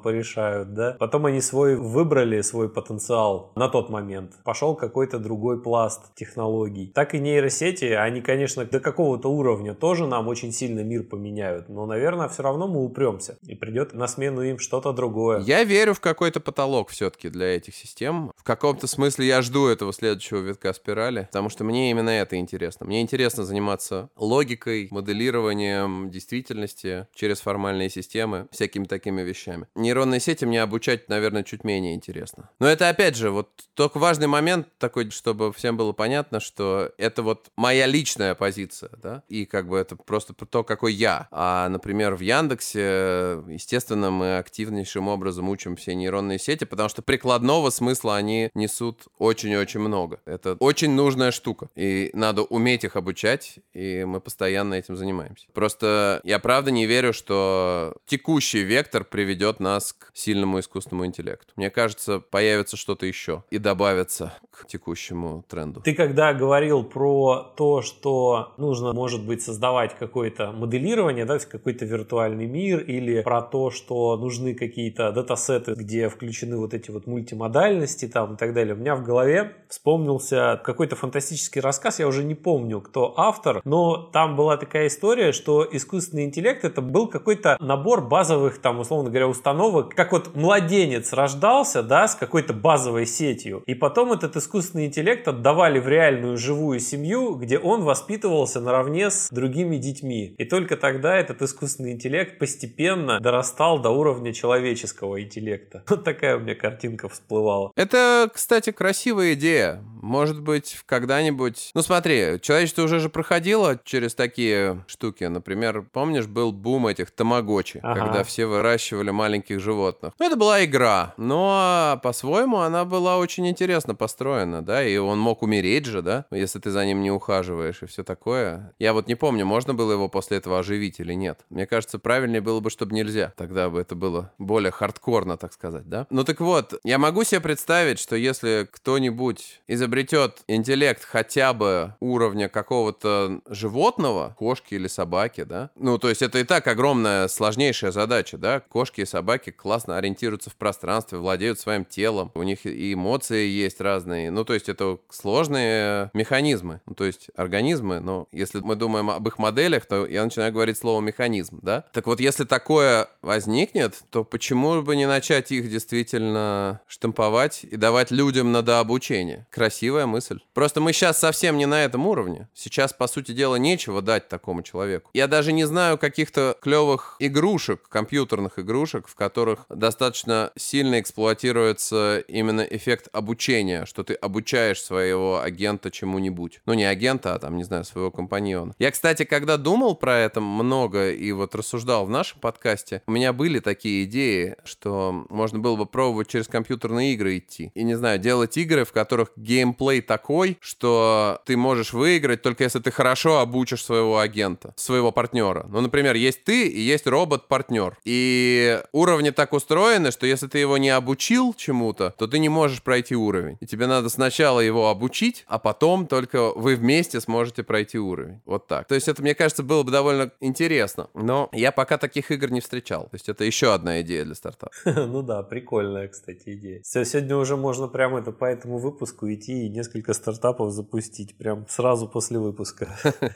[0.00, 0.96] порешают, да?
[0.98, 4.32] Потом они свой выбрали свой потенциал на тот момент.
[4.44, 6.92] Пошел какой-то другой пласт технологий.
[6.94, 11.68] Так и нейросети, они, конечно, до какого-то уровня тоже нам очень сильно мир поменяют.
[11.68, 15.40] Но наверное, все равно мы упремся, и придет на смену им что-то другое.
[15.40, 18.32] Я верю в какой-то потолок все-таки для этих систем.
[18.36, 22.86] В каком-то смысле я жду этого следующего витка спирали, потому что мне именно это интересно.
[22.86, 29.66] Мне интересно заниматься логикой, моделированием действительности через формальные системы, всякими такими вещами.
[29.74, 32.50] Нейронные сети мне обучать, наверное, чуть менее интересно.
[32.60, 37.22] Но это, опять же, вот только важный момент такой, чтобы всем было понятно, что это
[37.22, 41.26] вот моя личная позиция, да, и как бы это просто то, какой я.
[41.32, 47.70] А, например, в Яндексе, естественно, мы активнейшим образом учим все нейронные сети, потому что прикладного
[47.70, 50.20] смысла они несут очень-очень много.
[50.24, 55.46] Это очень нужная штука, и надо уметь их обучать, и мы постоянно этим занимаемся.
[55.52, 61.52] Просто я правда не верю, что текущий вектор приведет нас к сильному искусственному интеллекту.
[61.56, 65.80] Мне кажется, появится что-то еще и добавится к текущему тренду.
[65.80, 71.38] Ты когда говорил про то, что нужно, может быть, создавать какое-то моделирование, да,
[71.70, 77.06] какой-то виртуальный мир, или про то, что нужны какие-то датасеты, где включены вот эти вот
[77.06, 82.24] мультимодальности там и так далее, у меня в голове вспомнился какой-то фантастический рассказ, я уже
[82.24, 87.56] не помню, кто автор, но там была такая история, что искусственный интеллект это был какой-то
[87.60, 93.62] набор базовых, там, условно говоря, установок, как вот младенец рождался, да, с какой-то базовой сетью,
[93.66, 99.28] и потом этот искусственный интеллект отдавали в реальную живую семью, где он воспитывался наравне с
[99.30, 100.34] другими детьми.
[100.36, 105.84] И только тогда этот искусственный интеллект постепенно дорастал до уровня человеческого интеллекта.
[105.90, 107.72] Вот такая у меня картинка всплывала.
[107.76, 109.82] Это, кстати, красивая идея.
[110.00, 111.70] Может быть, когда-нибудь...
[111.74, 115.24] Ну смотри, человечество уже же проходило через такие штуки.
[115.24, 118.00] Например, помнишь, был бум этих тамагочи, ага.
[118.00, 120.14] когда все выращивали маленьких животных.
[120.18, 125.42] Ну, это была игра, но по-своему она была очень интересно построена, да, и он мог
[125.42, 128.74] умереть же, да, если ты за ним не ухаживаешь и все такое.
[128.78, 131.40] Я вот не помню, можно было его после этого оживить или нет.
[131.50, 133.32] Мне кажется, правильнее было бы, чтобы нельзя.
[133.36, 136.06] Тогда бы это было более хардкорно, так сказать, да?
[136.10, 142.48] Ну так вот, я могу себе представить, что если кто-нибудь изобретет интеллект хотя бы уровня
[142.48, 148.38] какого-то животного, кошки или собаки, да, ну то есть это и так огромная сложнейшая задача,
[148.38, 153.48] да, кошки и собаки классно ориентируются в пространстве, владеют своим телом, у них и эмоции
[153.48, 158.76] есть разные, ну то есть это сложные механизмы, ну, то есть организмы, но если мы
[158.76, 161.84] думаем об их моделях, то я начинаю говорить слово механизм, да?
[161.92, 168.12] Так вот, если такое возникнет, то почему бы не начать их действительно штамповать и давать
[168.12, 169.46] людям на дообучение?
[169.80, 170.40] Красивая мысль.
[170.52, 172.50] Просто мы сейчас совсем не на этом уровне.
[172.52, 175.08] Сейчас, по сути дела, нечего дать такому человеку.
[175.14, 182.60] Я даже не знаю каких-то клевых игрушек, компьютерных игрушек, в которых достаточно сильно эксплуатируется именно
[182.60, 186.60] эффект обучения, что ты обучаешь своего агента чему-нибудь.
[186.66, 188.74] Ну, не агента, а там, не знаю, своего компаньона.
[188.78, 193.32] Я, кстати, когда думал про это много и вот рассуждал в нашем подкасте, у меня
[193.32, 197.72] были такие идеи, что можно было бы пробовать через компьютерные игры идти.
[197.74, 199.30] И, не знаю, делать игры, в которых
[199.70, 205.66] геймплей такой, что ты можешь выиграть только если ты хорошо обучишь своего агента, своего партнера.
[205.68, 207.98] Ну, например, есть ты и есть робот-партнер.
[208.04, 212.82] И уровни так устроены, что если ты его не обучил чему-то, то ты не можешь
[212.82, 213.56] пройти уровень.
[213.60, 218.40] И тебе надо сначала его обучить, а потом только вы вместе сможете пройти уровень.
[218.44, 218.88] Вот так.
[218.88, 221.08] То есть это, мне кажется, было бы довольно интересно.
[221.14, 223.04] Но я пока таких игр не встречал.
[223.04, 224.72] То есть это еще одна идея для стартапа.
[225.10, 226.82] Ну да, прикольная, кстати, идея.
[226.82, 231.66] Все, сегодня уже можно прямо это по этому выпуску идти и несколько стартапов запустить прям
[231.68, 232.88] сразу после выпуска.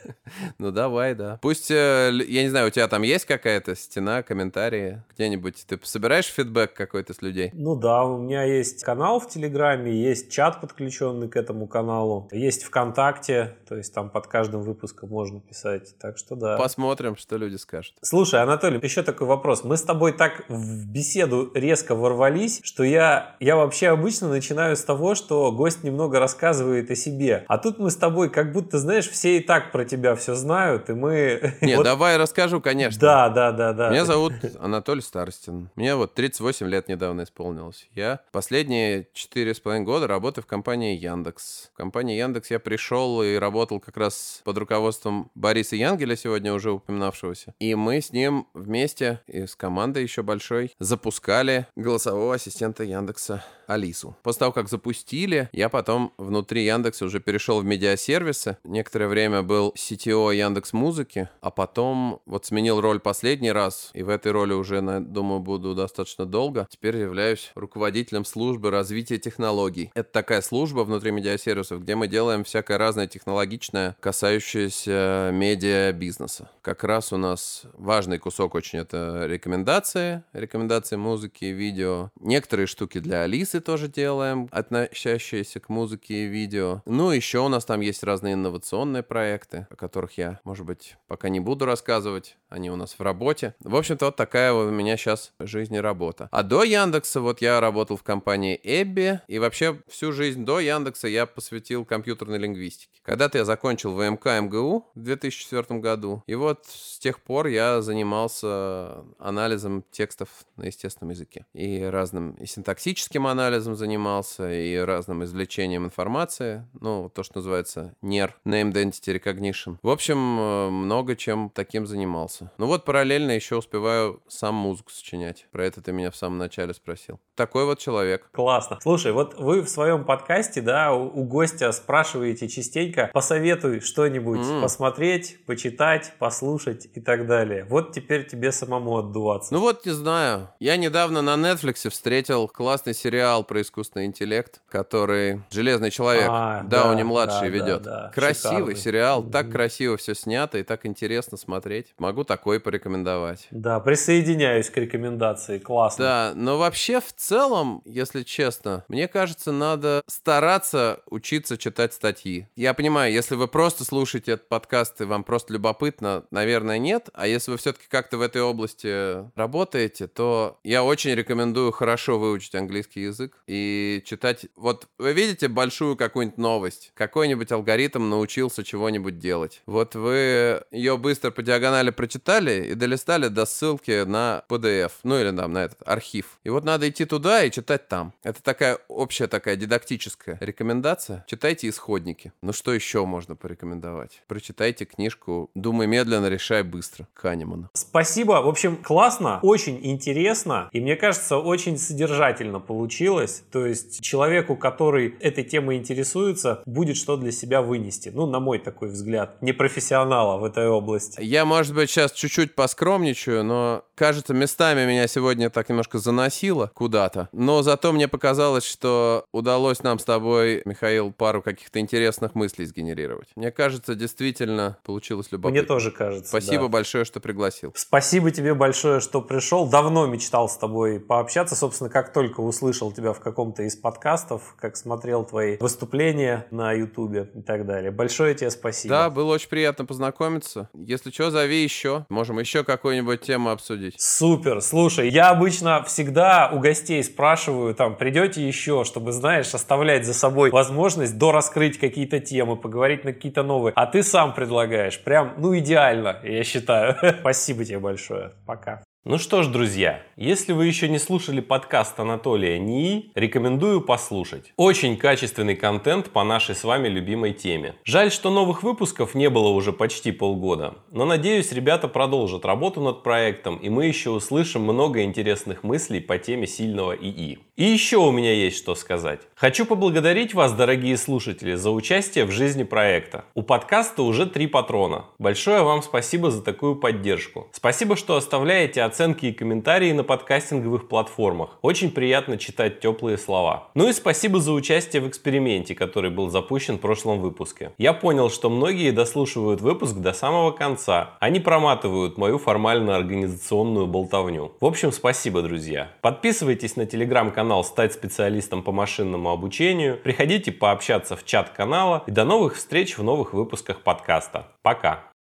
[0.57, 1.39] Ну давай, да.
[1.41, 5.65] Пусть, э, я не знаю, у тебя там есть какая-то стена, комментарии где-нибудь?
[5.67, 7.51] Ты собираешь фидбэк какой-то с людей?
[7.53, 12.63] Ну да, у меня есть канал в Телеграме, есть чат, подключенный к этому каналу, есть
[12.63, 15.95] ВКонтакте, то есть там под каждым выпуском можно писать.
[15.99, 16.57] Так что да.
[16.57, 17.95] Посмотрим, что люди скажут.
[18.01, 19.63] Слушай, Анатолий, еще такой вопрос.
[19.63, 24.83] Мы с тобой так в беседу резко ворвались, что я, я вообще обычно начинаю с
[24.83, 27.45] того, что гость немного рассказывает о себе.
[27.47, 30.89] А тут мы с тобой как будто, знаешь, все и так про тебя все знают,
[30.89, 31.53] и мы...
[31.61, 31.83] Не, вот...
[31.83, 32.99] давай расскажу, конечно.
[32.99, 33.89] Да, да, да, да.
[33.89, 35.69] Меня зовут Анатолий Старостин.
[35.75, 37.87] Мне вот 38 лет недавно исполнилось.
[37.93, 41.71] Я последние 4,5 года работаю в компании Яндекс.
[41.73, 46.71] В компании Яндекс я пришел и работал как раз под руководством Бориса Янгеля, сегодня уже
[46.71, 47.53] упоминавшегося.
[47.59, 54.15] И мы с ним вместе и с командой еще большой запускали голосового ассистента Яндекса Алису.
[54.23, 58.57] После того, как запустили, я потом внутри Яндекса уже перешел в медиасервисы.
[58.63, 64.09] Некоторое время был CTO Яндекс Музыки, а потом вот сменил роль последний раз, и в
[64.09, 66.67] этой роли уже, думаю, буду достаточно долго.
[66.69, 69.91] Теперь являюсь руководителем службы развития технологий.
[69.95, 76.49] Это такая служба внутри медиасервисов, где мы делаем всякое разное технологичное, касающееся медиа-бизнеса.
[76.61, 82.11] Как раз у нас важный кусок очень это рекомендации, рекомендации музыки, видео.
[82.19, 86.81] Некоторые штуки для Алисы тоже делаем, относящиеся к музыке музыки видео.
[86.85, 91.29] Ну, еще у нас там есть разные инновационные проекты, о которых я, может быть, пока
[91.29, 92.35] не буду рассказывать.
[92.49, 93.55] Они у нас в работе.
[93.59, 96.27] В общем-то, вот такая вот у меня сейчас жизнь и работа.
[96.31, 99.21] А до Яндекса вот я работал в компании Эбби.
[99.27, 102.99] И вообще всю жизнь до Яндекса я посвятил компьютерной лингвистике.
[103.03, 106.23] Когда-то я закончил ВМК МГУ в 2004 году.
[106.27, 111.45] И вот с тех пор я занимался анализом текстов на естественном языке.
[111.53, 116.65] И разным и синтаксическим анализом занимался, и разным извлечением информации.
[116.79, 119.77] Ну, то, что называется NER, Name Identity Recognition.
[119.81, 122.51] В общем, э, много чем таким занимался.
[122.57, 125.47] Ну вот параллельно еще успеваю сам музыку сочинять.
[125.51, 127.19] Про это ты меня в самом начале спросил.
[127.35, 128.29] Такой вот человек.
[128.31, 128.79] Классно.
[128.81, 134.61] Слушай, вот вы в своем подкасте, да, у, у гостя спрашиваете частенько, посоветуй что-нибудь mm.
[134.61, 137.65] посмотреть, почитать, послушать и так далее.
[137.69, 139.53] Вот теперь тебе самому отдуваться.
[139.53, 140.49] Ну вот, не знаю.
[140.59, 147.01] Я недавно на Netflix встретил классный сериал про искусственный интеллект, который «Железный человек» а, Дауни
[147.01, 147.81] да, младший да, ведет.
[147.81, 148.11] Да, да.
[148.13, 148.75] Красивый Шикарный.
[148.75, 151.95] сериал, так красиво все снято и так интересно смотреть.
[151.97, 153.47] Могу такой порекомендовать.
[153.49, 155.57] Да, присоединяюсь к рекомендации.
[155.57, 156.05] Классно.
[156.05, 162.47] Да, но вообще в целом, если честно, мне кажется, надо стараться учиться читать статьи.
[162.55, 167.09] Я понимаю, если вы просто слушаете этот подкаст и вам просто любопытно, наверное, нет.
[167.13, 172.53] А если вы все-таки как-то в этой области работаете, то я очень рекомендую хорошо выучить
[172.53, 174.45] английский язык и читать.
[174.55, 179.63] Вот вы видите большую какую-нибудь новость, какой-нибудь алгоритм научился чего-нибудь делать.
[179.65, 185.35] Вот вы ее быстро по диагонали прочитали и долистали до ссылки на PDF, ну или
[185.35, 186.39] там на этот архив.
[186.43, 188.13] И вот надо идти туда и читать там.
[188.21, 191.25] Это такая общая такая дидактическая рекомендация.
[191.27, 192.33] Читайте исходники.
[192.43, 194.21] Ну что еще можно порекомендовать?
[194.27, 197.69] Прочитайте книжку «Думай медленно, решай быстро» Канемана.
[197.73, 198.33] Спасибо.
[198.41, 203.43] В общем, классно, очень интересно и мне кажется, очень содержательно получилось.
[203.49, 208.09] То есть человеку, который этой темой интересуется, будет что для себя вынести.
[208.09, 211.21] Ну, на мой такой взгляд, не профессионала в этой области.
[211.21, 217.29] Я, может быть, сейчас чуть-чуть поскромничаю, но кажется, местами меня сегодня так немножко заносило куда-то.
[217.31, 223.29] Но зато мне показалось, что удалось нам с тобой, Михаил, пару каких-то интересных мыслей сгенерировать.
[223.35, 225.59] Мне кажется, действительно получилось любопытно.
[225.59, 226.29] Мне тоже кажется.
[226.29, 226.69] Спасибо да.
[226.69, 227.73] большое, что пригласил.
[227.75, 229.67] Спасибо тебе большое, что пришел.
[229.67, 231.55] Давно мечтал с тобой пообщаться.
[231.55, 237.29] Собственно, как только услышал тебя в каком-то из подкастов, как смотрел твои выступления на Ютубе
[237.33, 237.91] и так далее.
[237.91, 238.95] Большое тебе спасибо.
[238.95, 240.69] Да, было очень приятно познакомиться.
[240.73, 242.05] Если что, зови еще.
[242.09, 243.95] Можем еще какую-нибудь тему обсудить.
[243.97, 244.61] Супер.
[244.61, 250.51] Слушай, я обычно всегда у гостей спрашиваю, там, придете еще, чтобы, знаешь, оставлять за собой
[250.51, 253.73] возможность дораскрыть какие-то темы, поговорить на какие-то новые.
[253.75, 254.99] А ты сам предлагаешь.
[255.03, 256.95] Прям, ну, идеально, я считаю.
[257.19, 258.31] Спасибо тебе большое.
[258.45, 258.84] Пока.
[259.07, 264.51] Ну что ж, друзья, если вы еще не слушали подкаст Анатолия НИИ, рекомендую послушать.
[264.57, 267.75] Очень качественный контент по нашей с вами любимой теме.
[267.83, 273.03] Жаль, что новых выпусков не было уже почти полгода, но надеюсь, ребята продолжат работу над
[273.03, 277.37] проектом, и мы еще услышим много интересных мыслей по теме сильного ИИ.
[277.55, 279.21] И еще у меня есть что сказать.
[279.33, 283.23] Хочу поблагодарить вас, дорогие слушатели, за участие в жизни проекта.
[283.33, 285.05] У подкаста уже три патрона.
[285.19, 287.47] Большое вам спасибо за такую поддержку.
[287.53, 291.57] Спасибо, что оставляете оценки и комментарии на подкастинговых платформах.
[291.61, 293.69] Очень приятно читать теплые слова.
[293.73, 297.71] Ну и спасибо за участие в эксперименте, который был запущен в прошлом выпуске.
[297.77, 301.11] Я понял, что многие дослушивают выпуск до самого конца.
[301.21, 304.51] Они проматывают мою формально-организационную болтовню.
[304.59, 305.91] В общем, спасибо, друзья.
[306.01, 309.97] Подписывайтесь на телеграм-канал «Стать специалистом по машинному обучению».
[309.97, 312.03] Приходите пообщаться в чат канала.
[312.07, 314.47] И до новых встреч в новых выпусках подкаста.
[314.61, 315.14] Пока!